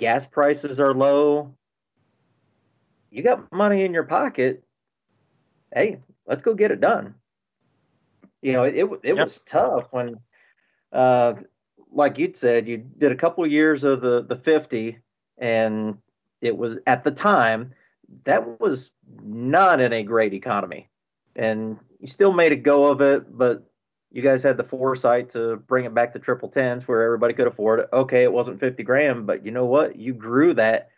[0.00, 1.54] Gas prices are low.
[3.10, 4.64] You got money in your pocket.
[5.72, 7.14] Hey, let's go get it done.
[8.42, 9.24] You know, it it, it yep.
[9.24, 10.16] was tough when,
[10.92, 11.34] uh,
[11.90, 14.98] like you'd said, you did a couple of years of the the 50,
[15.38, 15.98] and
[16.40, 17.72] it was at the time
[18.24, 18.90] that was
[19.22, 20.88] not in a great economy,
[21.34, 23.68] and you still made a go of it, but
[24.12, 27.46] you guys had the foresight to bring it back to triple tens where everybody could
[27.46, 27.88] afford it.
[27.92, 29.96] Okay, it wasn't 50 grand, but you know what?
[29.96, 30.90] You grew that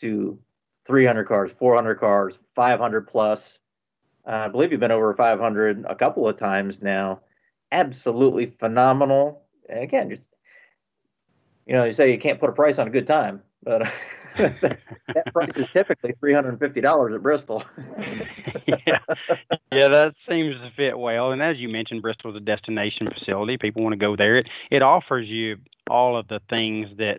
[0.00, 0.38] to
[0.86, 3.58] 300 cars, 400 cars, 500 plus.
[4.26, 7.20] Uh, I believe you've been over 500 a couple of times now.
[7.72, 9.42] Absolutely phenomenal.
[9.68, 10.22] And again, just
[11.66, 13.82] you know, you say you can't put a price on a good time, but
[14.38, 17.64] that price is typically three hundred and fifty dollars at Bristol.
[18.66, 18.98] yeah,
[19.72, 21.32] yeah, that seems to fit well.
[21.32, 23.58] And as you mentioned, Bristol is a destination facility.
[23.58, 24.38] People want to go there.
[24.38, 25.56] It it offers you
[25.90, 27.18] all of the things that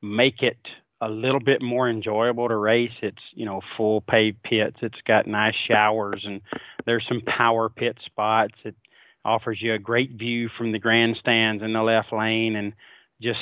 [0.00, 0.58] make it
[1.00, 2.92] a little bit more enjoyable to race.
[3.02, 4.76] It's you know full paved pits.
[4.82, 6.40] It's got nice showers and
[6.86, 8.54] there's some power pit spots.
[8.64, 8.74] It
[9.24, 12.72] offers you a great view from the grandstands in the left lane and
[13.20, 13.40] just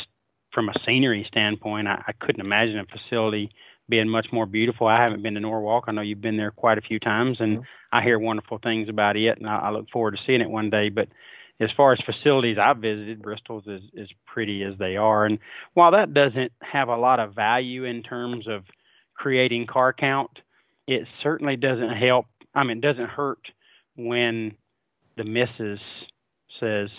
[0.57, 3.51] from a scenery standpoint, I, I couldn't imagine a facility
[3.89, 4.87] being much more beautiful.
[4.87, 5.85] I haven't been to Norwalk.
[5.87, 7.97] I know you've been there quite a few times, and mm-hmm.
[7.97, 10.71] I hear wonderful things about it, and I, I look forward to seeing it one
[10.71, 10.89] day.
[10.89, 11.09] But
[11.61, 15.25] as far as facilities I've visited, Bristol's is as pretty as they are.
[15.25, 15.39] And
[15.75, 18.65] while that doesn't have a lot of value in terms of
[19.15, 20.31] creating car count,
[20.87, 22.27] it certainly doesn't help.
[22.55, 23.41] I mean, it doesn't hurt
[23.97, 24.53] when
[25.17, 25.81] the missus
[26.61, 26.91] says,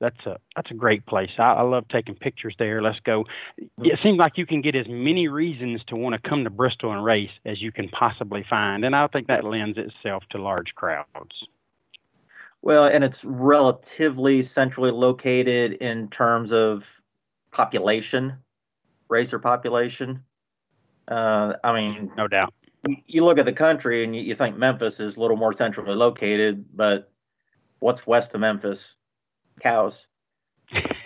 [0.00, 1.30] that's a that's a great place.
[1.38, 2.82] I, I love taking pictures there.
[2.82, 3.24] Let's go.
[3.56, 6.92] It seems like you can get as many reasons to want to come to Bristol
[6.92, 10.74] and race as you can possibly find, and I think that lends itself to large
[10.74, 11.06] crowds.
[12.66, 16.82] Well, and it's relatively centrally located in terms of
[17.52, 18.38] population,
[19.08, 20.24] racer population.
[21.06, 22.52] Uh, I mean, no doubt.
[23.06, 25.94] You look at the country and you, you think Memphis is a little more centrally
[25.94, 27.12] located, but
[27.78, 28.96] what's west of Memphis?
[29.60, 30.08] cows.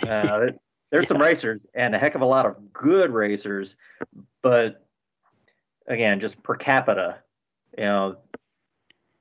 [0.09, 0.47] Uh,
[0.91, 3.77] there's some racers and a heck of a lot of good racers,
[4.41, 4.87] but
[5.89, 7.19] again, just per capita,
[7.77, 8.17] you know,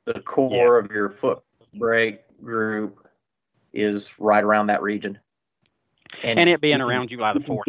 [0.06, 0.86] the core yeah.
[0.86, 1.40] of your foot
[1.74, 3.08] brake group
[3.74, 5.20] is right around that region.
[6.24, 7.68] And, and it being around July the fourth,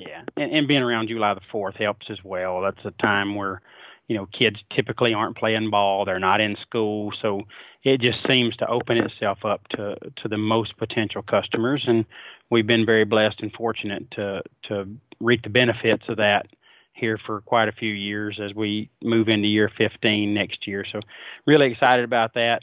[0.00, 2.62] yeah, and, and being around July the fourth helps as well.
[2.62, 3.60] That's a time where
[4.08, 7.42] you know kids typically aren't playing ball; they're not in school, so
[7.82, 12.06] it just seems to open itself up to to the most potential customers, and
[12.50, 14.88] we've been very blessed and fortunate to to
[15.20, 16.46] reap the benefits of that
[16.94, 20.84] here for quite a few years as we move into year 15 next year.
[20.90, 21.00] So,
[21.46, 22.62] really excited about that.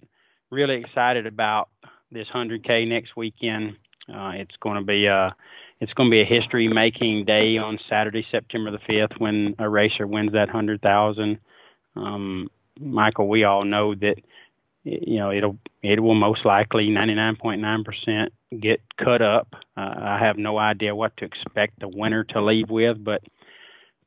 [0.51, 1.69] Really excited about
[2.11, 3.77] this 100K next weekend.
[4.13, 5.33] Uh, it's going to be a
[5.79, 9.67] it's going to be a history making day on Saturday, September the 5th, when a
[9.67, 11.39] racer wins that 100,000.
[11.95, 12.49] Um,
[12.79, 14.15] Michael, we all know that
[14.83, 18.27] you know it'll it will most likely 99.9%
[18.61, 19.47] get cut up.
[19.77, 23.23] Uh, I have no idea what to expect the winner to leave with, but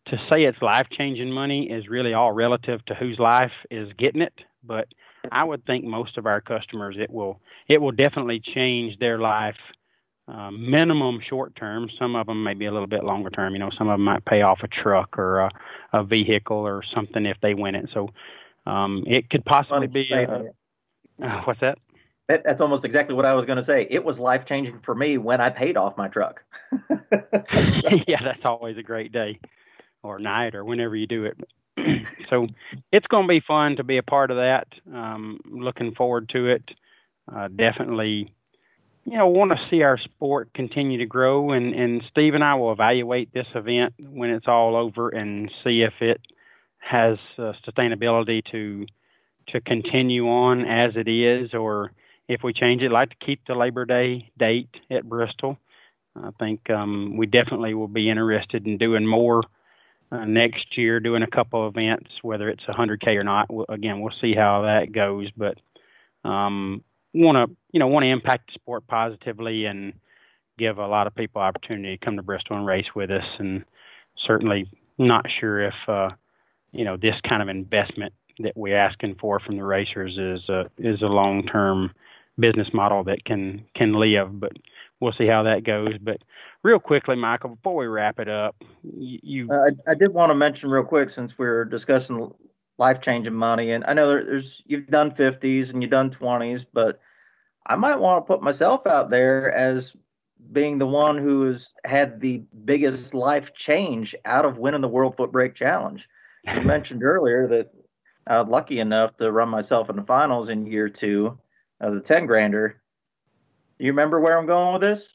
[0.08, 4.20] to say it's life changing money is really all relative to whose life is getting
[4.20, 4.34] it.
[4.62, 4.88] But
[5.32, 9.56] I would think most of our customers it will it will definitely change their life.
[10.26, 11.86] Uh, minimum short term.
[11.98, 13.52] Some of them may be a little bit longer term.
[13.52, 15.50] You know, some of them might pay off a truck or a,
[15.92, 17.90] a vehicle or something if they win it.
[17.92, 18.08] So
[18.64, 20.10] um, it could possibly be.
[20.12, 20.44] A,
[21.22, 21.76] uh, what's that?
[22.28, 22.42] that?
[22.42, 23.86] That's almost exactly what I was going to say.
[23.90, 26.42] It was life changing for me when I paid off my truck.
[28.08, 29.38] yeah, that's always a great day
[30.02, 31.36] or night or whenever you do it.
[32.30, 32.46] so
[32.92, 34.66] it's going to be fun to be a part of that.
[34.92, 36.62] Um, looking forward to it.
[37.34, 38.32] Uh, definitely,
[39.04, 41.52] you know, want to see our sport continue to grow.
[41.52, 45.82] And, and Steve and I will evaluate this event when it's all over and see
[45.82, 46.20] if it
[46.78, 48.86] has uh, sustainability to
[49.48, 51.92] to continue on as it is, or
[52.28, 55.58] if we change it, I'd like to keep the Labor Day date at Bristol.
[56.16, 59.42] I think um, we definitely will be interested in doing more
[60.14, 63.52] uh, next year doing a couple of events, whether it's 100k or not.
[63.52, 65.58] We'll, again, we'll see how that goes, but
[66.28, 69.94] um, want to you know want to impact the sport positively and
[70.58, 73.24] give a lot of people opportunity to come to Bristol and race with us.
[73.38, 73.64] And
[74.26, 76.10] certainly not sure if uh,
[76.72, 80.70] you know this kind of investment that we're asking for from the racers is a
[80.78, 81.92] is a long term
[82.38, 84.52] business model that can can live, but
[85.04, 85.94] we'll see how that goes.
[86.00, 86.22] But
[86.62, 89.48] real quickly, Michael, before we wrap it up, you.
[89.50, 92.32] Uh, I, I, did want to mention real quick since we're discussing
[92.78, 97.00] life changing money, and I know there's you've done 50s and you've done 20s, but
[97.66, 99.92] I might want to put myself out there as
[100.52, 105.16] being the one who has had the biggest life change out of winning the World
[105.16, 106.06] Foot Brake Challenge.
[106.44, 107.70] You mentioned earlier that
[108.26, 111.38] I was lucky enough to run myself in the finals in year two
[111.80, 112.80] of the 10 grander.
[113.78, 115.08] You remember where I'm going with this?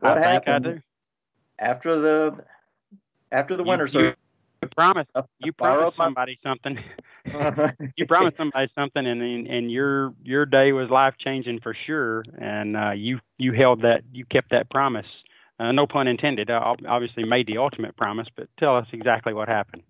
[0.00, 0.82] What I happened
[1.58, 2.44] after the
[3.32, 4.12] after the winter you,
[4.62, 6.50] you promised you promised somebody my...
[6.50, 6.78] something.
[7.96, 12.76] you promised somebody something, and and your your day was life changing for sure, and
[12.76, 15.06] uh, you you held that you kept that promise.
[15.60, 16.50] Uh, no pun intended.
[16.50, 19.82] I obviously made the ultimate promise, but tell us exactly what happened.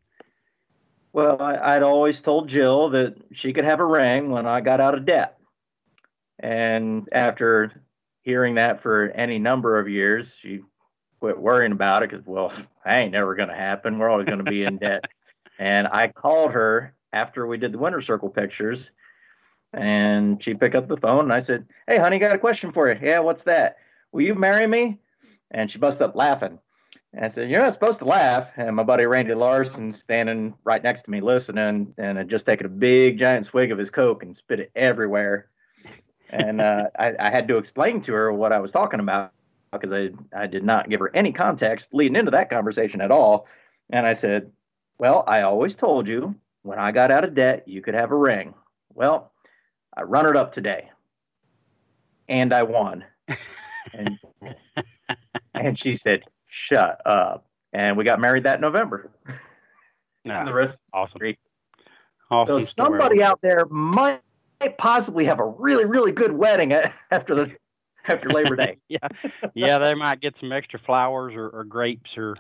[1.13, 4.81] Well, I, I'd always told Jill that she could have a ring when I got
[4.81, 5.38] out of debt.
[6.39, 7.83] And after
[8.23, 10.61] hearing that for any number of years, she
[11.21, 12.53] quit worrying about it because, well,
[12.85, 13.99] I ain't never going to happen.
[13.99, 15.05] We're always going to be in debt.
[15.59, 18.91] And I called her after we did the winner circle pictures,
[19.73, 22.91] and she picked up the phone and I said, "Hey, honey, got a question for
[22.91, 23.79] you." Yeah, what's that?
[24.13, 24.99] Will you marry me?
[25.51, 26.59] And she busted up laughing.
[27.13, 28.49] And I said, You're not supposed to laugh.
[28.57, 32.67] And my buddy Randy Larson standing right next to me listening and had just taken
[32.67, 35.49] a big giant swig of his Coke and spit it everywhere
[36.31, 39.33] and uh, I, I, had to explain to her what I was talking about
[39.73, 43.47] because I, I did not give her any context leading into that conversation at all.
[43.91, 44.53] And I said,
[44.99, 48.17] Well, I always told you when I got out of debt, you could have a
[48.17, 48.55] ring.
[48.95, 49.33] Well,
[49.97, 50.91] I run it up today
[52.29, 53.05] and I won.
[53.93, 54.19] and,
[55.55, 57.47] and she said, Shut up.
[57.73, 59.11] And we got married that November.
[60.25, 61.21] No, and the rest awesome.
[62.31, 63.23] Awesome so somebody story.
[63.23, 64.21] out there might
[64.79, 66.73] possibly have a really, really good wedding
[67.11, 67.51] after the
[68.07, 68.79] after Labor Day.
[68.89, 69.09] yeah,
[69.55, 72.37] yeah, they might get some extra flowers or, or grapes or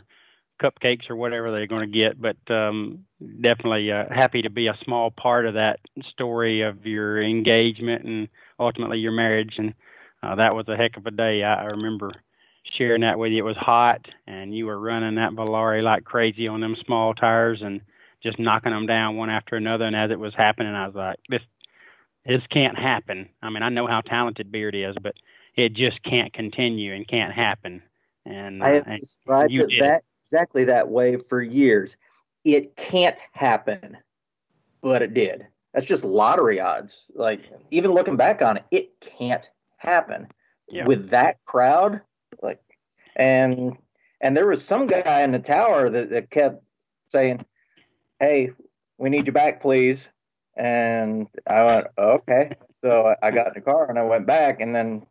[0.62, 2.20] cupcakes or whatever they're going to get.
[2.20, 3.04] But um,
[3.40, 8.28] definitely uh, happy to be a small part of that story of your engagement and
[8.58, 9.54] ultimately your marriage.
[9.58, 9.74] And
[10.22, 11.42] uh, that was a heck of a day.
[11.42, 12.12] I, I remember
[12.76, 13.38] sharing that with you.
[13.38, 17.60] It was hot, and you were running that Volare like crazy on them small tires
[17.62, 17.80] and
[18.22, 19.84] just knocking them down one after another.
[19.84, 21.42] And as it was happening, I was like, this
[22.28, 23.28] this can't happen.
[23.42, 25.14] I mean, I know how talented Beard is, but
[25.56, 27.82] it just can't continue and can't happen.
[28.26, 31.96] And I have uh, described it that exactly that way for years.
[32.44, 33.96] It can't happen,
[34.82, 35.46] but it did.
[35.72, 37.04] That's just lottery odds.
[37.14, 39.48] Like even looking back on it, it can't
[39.78, 40.28] happen
[40.68, 40.86] yeah.
[40.86, 42.02] with that crowd.
[42.42, 42.60] Like,
[43.16, 43.76] and
[44.20, 46.62] and there was some guy in the tower that, that kept
[47.10, 47.44] saying,
[48.20, 48.50] "Hey,
[48.98, 50.06] we need you back, please."
[50.58, 52.56] And I went, okay.
[52.82, 55.06] So I got in the car and I went back, and then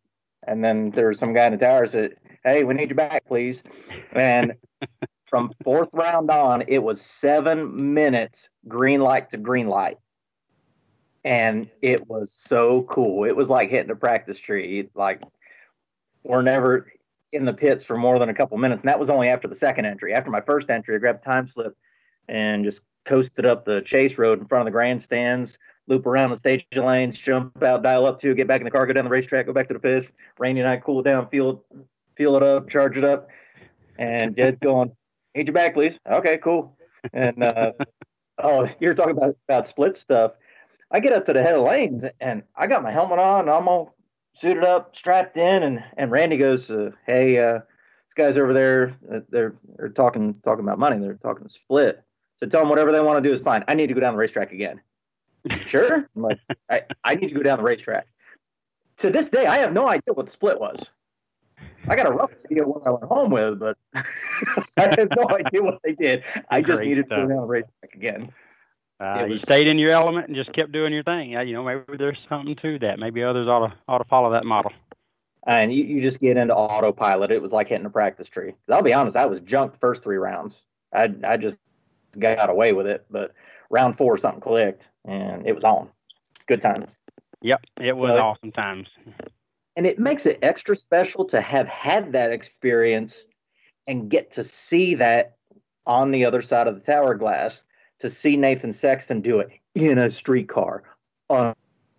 [0.46, 3.26] and then there was some guy in the tower said, "Hey, we need you back,
[3.26, 3.64] please."
[4.12, 4.54] And
[5.30, 9.98] from fourth round on, it was seven minutes green light to green light,
[11.24, 13.26] and it was so cool.
[13.26, 14.90] It was like hitting a practice tree.
[14.96, 15.22] Like
[16.24, 16.92] we're never
[17.34, 19.56] in the pits for more than a couple minutes, and that was only after the
[19.56, 20.14] second entry.
[20.14, 21.76] After my first entry, I grabbed time slip
[22.30, 26.38] and just coasted up the chase road in front of the grandstands, loop around the
[26.38, 29.10] stage lanes, jump out, dial up two, get back in the car, go down the
[29.10, 30.08] racetrack, go back to the pits.
[30.38, 31.66] Rainy night, cool down, fuel,
[32.16, 33.30] fuel it up, charge it up.
[33.98, 34.92] And Jed's going,
[35.34, 35.98] need your back, please.
[36.10, 36.78] Okay, cool.
[37.14, 37.72] And uh,
[38.44, 40.34] oh, you're talking about about split stuff.
[40.92, 43.50] I get up to the head of lanes and I got my helmet on.
[43.50, 43.96] I'm all
[44.36, 48.96] suited up, strapped in, and and Randy goes, uh, "Hey, uh, this guy's over there.
[49.12, 51.00] Uh, they're they're talking talking about money.
[51.00, 52.04] They're talking split.
[52.40, 53.64] So tell them whatever they want to do is fine.
[53.68, 54.80] I need to go down the racetrack again.
[55.68, 56.08] sure.
[56.16, 58.08] I'm like, I, I need to go down the racetrack.
[58.98, 60.84] To this day, I have no idea what the split was.
[61.88, 64.04] I got a rough idea what I went home with, but I
[64.78, 66.24] have no idea what they did.
[66.50, 67.20] I just Great needed stuff.
[67.20, 68.32] to go down the racetrack again.
[69.00, 71.32] Uh, was, you stayed in your element and just kept doing your thing.
[71.32, 73.00] Yeah, you know, maybe there's something to that.
[73.00, 74.72] Maybe others ought to ought to follow that model.
[75.46, 77.32] And you, you just get into autopilot.
[77.32, 78.54] It was like hitting a practice tree.
[78.70, 80.66] I'll be honest, I was junked first three rounds.
[80.94, 81.58] I I just
[82.20, 83.34] got away with it, but
[83.70, 85.90] round four something clicked and it was on.
[86.48, 86.98] Good times.
[87.42, 88.88] Yep, it was so, awesome times.
[89.76, 93.26] And it makes it extra special to have had that experience
[93.88, 95.38] and get to see that
[95.86, 97.64] on the other side of the tower glass
[98.00, 100.84] to see Nathan Sexton do it in a streetcar.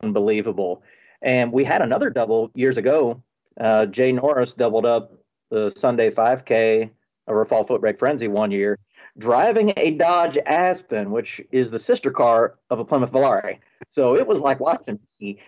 [0.03, 0.83] Unbelievable.
[1.23, 3.23] And we had another double years ago.
[3.61, 5.13] Uh, Jay Norris doubled up
[5.51, 6.91] the Sunday 5K
[7.27, 8.79] over Fall Foot Brake Frenzy one year,
[9.19, 13.59] driving a Dodge Aspen, which is the sister car of a Plymouth Volare.
[13.91, 15.41] So it was like watching me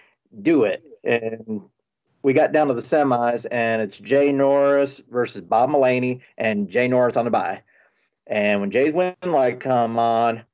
[0.43, 0.83] do it.
[1.05, 1.63] And
[2.23, 6.89] we got down to the semis, and it's Jay Norris versus Bob Mullaney, and Jay
[6.89, 7.63] Norris on the bye.
[8.27, 10.45] And when Jay's win light come on,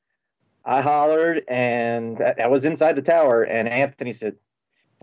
[0.64, 4.36] I hollered, and I was inside the tower, and Anthony said,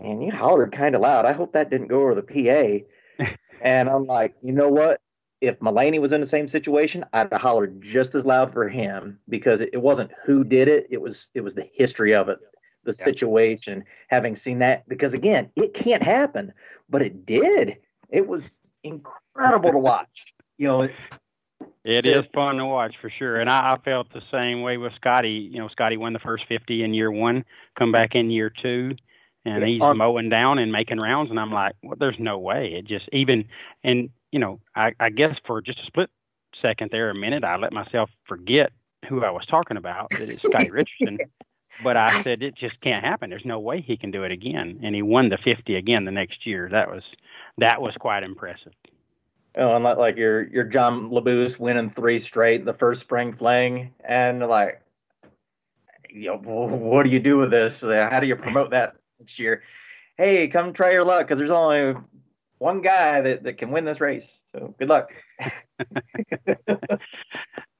[0.00, 1.24] "Man, you hollered kind of loud.
[1.24, 3.24] I hope that didn't go over the PA."
[3.62, 5.00] and I'm like, you know what?
[5.40, 9.18] If Mullaney was in the same situation, I'd have hollered just as loud for him
[9.28, 12.38] because it, wasn't who did it; it was it was the history of it,
[12.84, 13.04] the yeah.
[13.04, 13.84] situation.
[14.08, 16.52] Having seen that, because again, it can't happen,
[16.88, 17.76] but it did.
[18.10, 18.44] It was
[18.82, 20.32] incredible to watch.
[20.56, 20.88] You know,
[21.84, 24.94] it is fun to watch for sure, and I, I felt the same way with
[24.94, 25.50] Scotty.
[25.52, 27.44] You know, Scotty won the first fifty in year one,
[27.78, 28.96] come back in year two,
[29.44, 32.74] and he's mowing down and making rounds, and I'm like, well, there's no way.
[32.78, 33.44] It just even,
[33.82, 36.10] and you know, I, I guess for just a split
[36.60, 38.72] second there, a minute, I let myself forget
[39.08, 40.10] who I was talking about.
[40.10, 41.18] That it's Scotty Richardson.
[41.84, 43.30] But I said it just can't happen.
[43.30, 44.80] There's no way he can do it again.
[44.82, 46.68] And he won the 50 again the next year.
[46.68, 47.04] That was
[47.58, 48.72] that was quite impressive.
[49.56, 54.40] Oh, and like your your John Labuse winning three straight the first spring fling, and
[54.40, 54.82] like,
[56.10, 57.82] you know, what do you do with this?
[57.82, 59.62] How do you promote that next year?
[60.18, 61.94] Hey, come try your luck because there's only
[62.64, 64.26] one guy that, that can win this race.
[64.50, 65.10] So good luck.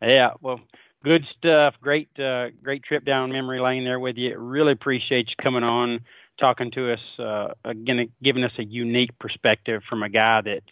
[0.02, 0.60] yeah, well,
[1.02, 1.76] good stuff.
[1.80, 4.38] Great, uh, great trip down memory lane there with you.
[4.38, 6.00] Really appreciate you coming on,
[6.38, 10.66] talking to us, uh, again, giving us a unique perspective from a guy that's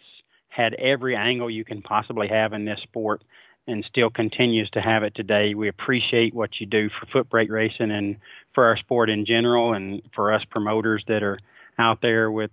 [0.47, 3.23] had every angle you can possibly have in this sport
[3.65, 5.55] and still continues to have it today.
[5.55, 8.17] We appreciate what you do for foot brake racing and
[8.53, 11.39] for our sport in general and for us promoters that are
[11.79, 12.51] out there with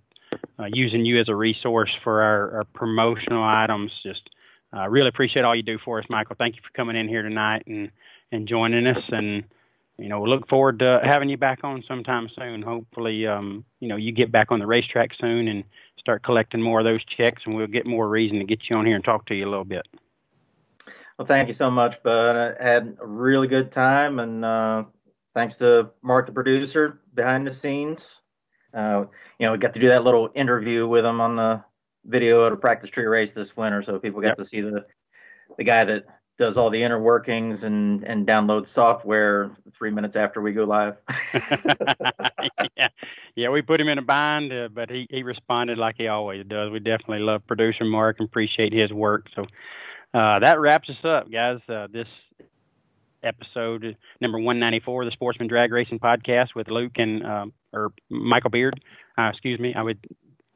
[0.59, 3.93] uh, using you as a resource for our, our promotional items.
[4.03, 4.29] Just
[4.77, 6.37] uh, really appreciate all you do for us, Michael.
[6.39, 7.91] Thank you for coming in here tonight and,
[8.33, 9.03] and joining us.
[9.11, 9.45] And,
[9.99, 12.63] you know, we look forward to having you back on sometime soon.
[12.63, 15.65] Hopefully, um, you know, you get back on the racetrack soon and
[15.99, 18.87] start collecting more of those checks, and we'll get more reason to get you on
[18.87, 19.87] here and talk to you a little bit.
[21.19, 22.57] Well, thank you so much, Bud.
[22.59, 24.85] I had a really good time, and uh,
[25.35, 28.21] thanks to Mark, the producer, behind the scenes.
[28.75, 29.05] Uh,
[29.39, 31.63] you know, we got to do that little interview with him on the
[32.05, 34.37] video at a practice tree race this winter, so people got yep.
[34.39, 34.85] to see the
[35.59, 36.05] the guy that
[36.39, 40.97] does all the inner workings and and downloads software three minutes after we go live.
[42.77, 42.89] yeah,
[43.37, 46.47] yeah, we put him in a bind, uh, but he he responded like he always
[46.47, 46.71] does.
[46.71, 49.27] We definitely love producer Mark and appreciate his work.
[49.37, 49.43] So
[50.15, 51.61] uh, that wraps us up, guys.
[51.69, 52.09] Uh, this
[53.23, 58.51] episode number 194 of the Sportsman Drag Racing Podcast with Luke and um, or Michael
[58.51, 58.81] Beard.
[59.19, 59.99] Uh, excuse me, I would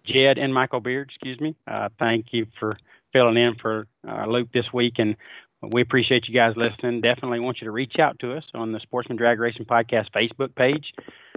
[0.04, 1.10] Jed and Michael Beard.
[1.10, 1.56] Excuse me.
[1.66, 2.76] Uh, thank you for
[3.12, 5.16] filling in for uh, Luke this week and
[5.72, 7.00] we appreciate you guys listening.
[7.00, 10.54] Definitely want you to reach out to us on the Sportsman Drag Racing Podcast Facebook
[10.54, 10.92] page.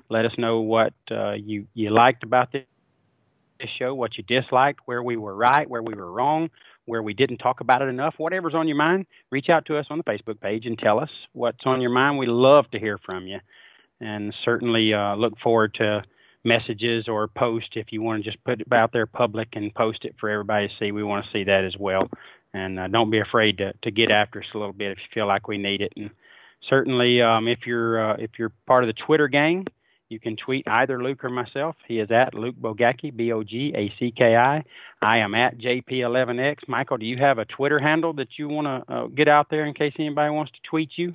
[0.09, 2.63] Let us know what uh, you you liked about this
[3.79, 6.49] show, what you disliked, where we were right, where we were wrong,
[6.87, 8.15] where we didn't talk about it enough.
[8.17, 11.09] Whatever's on your mind, reach out to us on the Facebook page and tell us
[11.33, 12.17] what's on your mind.
[12.17, 13.39] We love to hear from you,
[14.01, 16.03] and certainly uh, look forward to
[16.43, 20.05] messages or post if you want to just put it out there public and post
[20.05, 20.91] it for everybody to see.
[20.91, 22.09] We want to see that as well
[22.53, 25.07] and uh, don't be afraid to to get after us a little bit if you
[25.13, 25.93] feel like we need it.
[25.95, 26.09] And
[26.69, 29.65] certainly, um, if you're uh, if you're part of the Twitter gang,
[30.09, 31.75] you can tweet either Luke or myself.
[31.87, 34.63] He is at Luke Bogacki, B O G A C K I.
[35.01, 36.67] I am at JP11X.
[36.67, 39.65] Michael, do you have a Twitter handle that you want to uh, get out there
[39.65, 41.13] in case anybody wants to tweet you?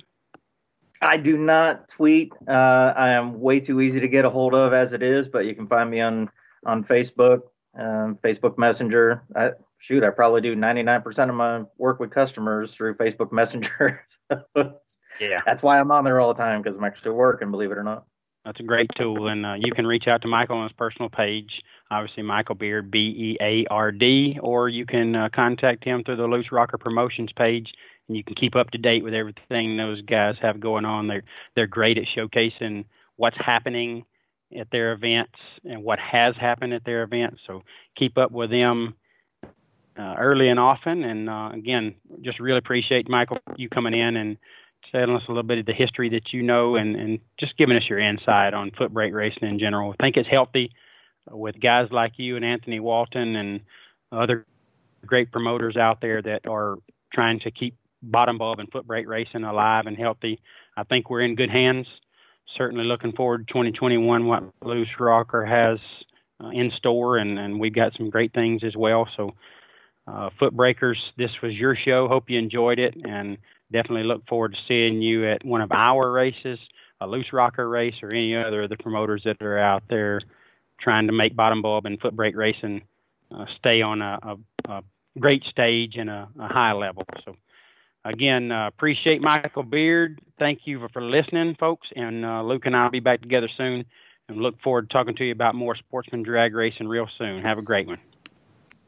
[1.01, 2.31] I do not tweet.
[2.47, 5.45] Uh, I am way too easy to get a hold of as it is, but
[5.45, 6.29] you can find me on
[6.65, 7.41] on Facebook,
[7.77, 9.23] um, Facebook Messenger.
[9.35, 14.05] I, shoot, I probably do 99% of my work with customers through Facebook Messenger.
[15.19, 17.77] yeah, that's why I'm on there all the time because I'm actually working, believe it
[17.77, 18.05] or not.
[18.45, 21.09] That's a great tool, and uh, you can reach out to Michael on his personal
[21.09, 21.49] page.
[21.89, 26.17] Obviously, Michael Beard, B E A R D, or you can uh, contact him through
[26.17, 27.71] the Loose Rocker Promotions page,
[28.07, 31.07] and you can keep up to date with everything those guys have going on.
[31.07, 31.23] They're
[31.55, 32.83] they're great at showcasing
[33.15, 34.03] what's happening
[34.59, 37.39] at their events and what has happened at their events.
[37.47, 37.63] So
[37.97, 38.95] keep up with them
[39.97, 41.03] uh, early and often.
[41.03, 44.37] And uh, again, just really appreciate Michael you coming in and
[44.93, 47.75] telling us a little bit of the history that you know and, and just giving
[47.75, 49.93] us your insight on foot brake racing in general.
[49.97, 50.71] I think it's healthy
[51.29, 53.61] with guys like you and Anthony Walton and
[54.11, 54.45] other
[55.05, 56.77] great promoters out there that are
[57.13, 60.39] trying to keep bottom bulb and foot brake racing alive and healthy.
[60.75, 61.87] I think we're in good hands.
[62.57, 65.79] Certainly looking forward to 2021, what Loose Rocker has
[66.43, 69.07] uh, in store, and, and we've got some great things as well.
[69.15, 69.31] So,
[70.07, 72.07] uh, Foot Breakers, this was your show.
[72.07, 73.37] Hope you enjoyed it, and
[73.71, 76.59] definitely look forward to seeing you at one of our races,
[76.99, 80.21] a Loose Rocker race, or any other of the promoters that are out there
[80.79, 82.81] trying to make bottom bulb and foot brake racing
[83.33, 84.83] uh, stay on a, a, a,
[85.19, 87.03] great stage and a, a high level.
[87.23, 87.35] So,
[88.03, 90.19] again, uh, appreciate Michael Beard.
[90.39, 91.87] Thank you for, for listening, folks.
[91.95, 93.85] And uh, Luke and I will be back together soon
[94.27, 97.43] and look forward to talking to you about more sportsman drag racing real soon.
[97.43, 97.99] Have a great one.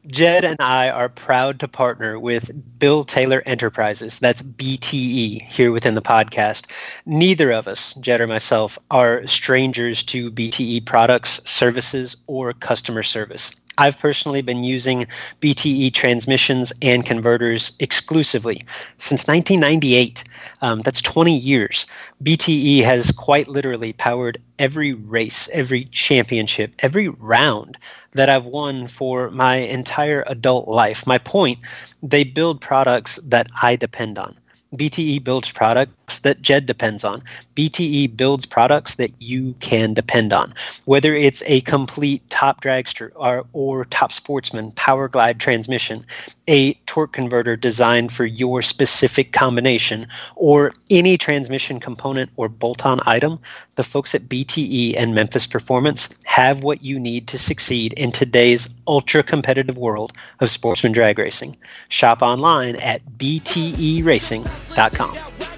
[0.06, 5.94] Jed and I are proud to partner with Bill Taylor Enterprises, that's BTE, here within
[5.94, 6.66] the podcast.
[7.04, 13.54] Neither of us, Jed or myself, are strangers to BTE products, services, or customer service.
[13.78, 15.06] I've personally been using
[15.42, 18.64] BTE transmissions and converters exclusively
[18.98, 20.24] since 1998.
[20.62, 21.86] Um, that's 20 years.
[22.22, 27.76] BTE has quite literally powered every race, every championship, every round
[28.12, 31.06] that I've won for my entire adult life.
[31.06, 31.58] My point,
[32.02, 34.36] they build products that I depend on.
[34.74, 37.22] BTE builds products that Jed depends on.
[37.54, 40.54] BTE builds products that you can depend on.
[40.84, 46.04] Whether it's a complete top dragster or, or top sportsman power glide transmission,
[46.48, 53.00] a torque converter designed for your specific combination, or any transmission component or bolt on
[53.06, 53.38] item,
[53.74, 58.68] the folks at BTE and Memphis Performance have what you need to succeed in today's
[58.86, 61.56] ultra competitive world of sportsman drag racing.
[61.88, 65.55] Shop online at bteracing.com.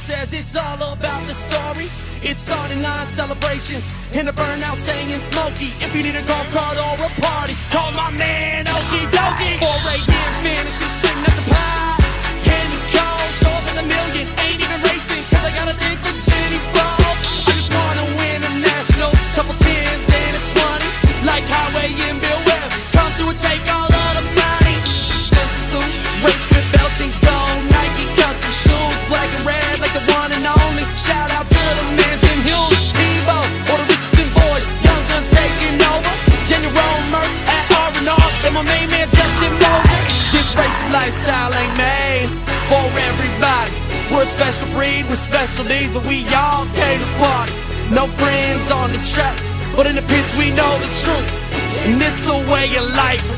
[0.00, 1.88] says it's all about the story.
[2.22, 3.84] It's starting on celebrations
[4.16, 5.76] in the burnout staying smoky.
[5.84, 9.60] If you need a golf cart or a party, call my man Okie Dokie.
[9.60, 10.32] 4 a.m.
[10.40, 11.19] finishes, splitting up the pie.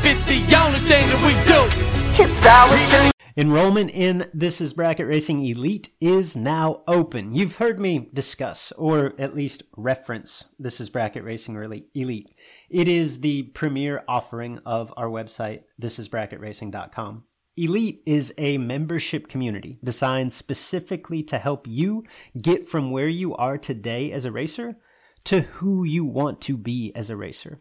[0.02, 2.22] Life, it's the only thing that we do.
[2.22, 7.34] It's our Enrollment in This is Bracket Racing Elite is now open.
[7.34, 11.56] You've heard me discuss, or at least reference, This is Bracket Racing
[11.94, 12.30] Elite.
[12.68, 17.24] It is the premier offering of our website, thisisbracketracing.com.
[17.56, 22.04] Elite is a membership community designed specifically to help you
[22.38, 24.76] get from where you are today as a racer
[25.24, 27.60] to who you want to be as a racer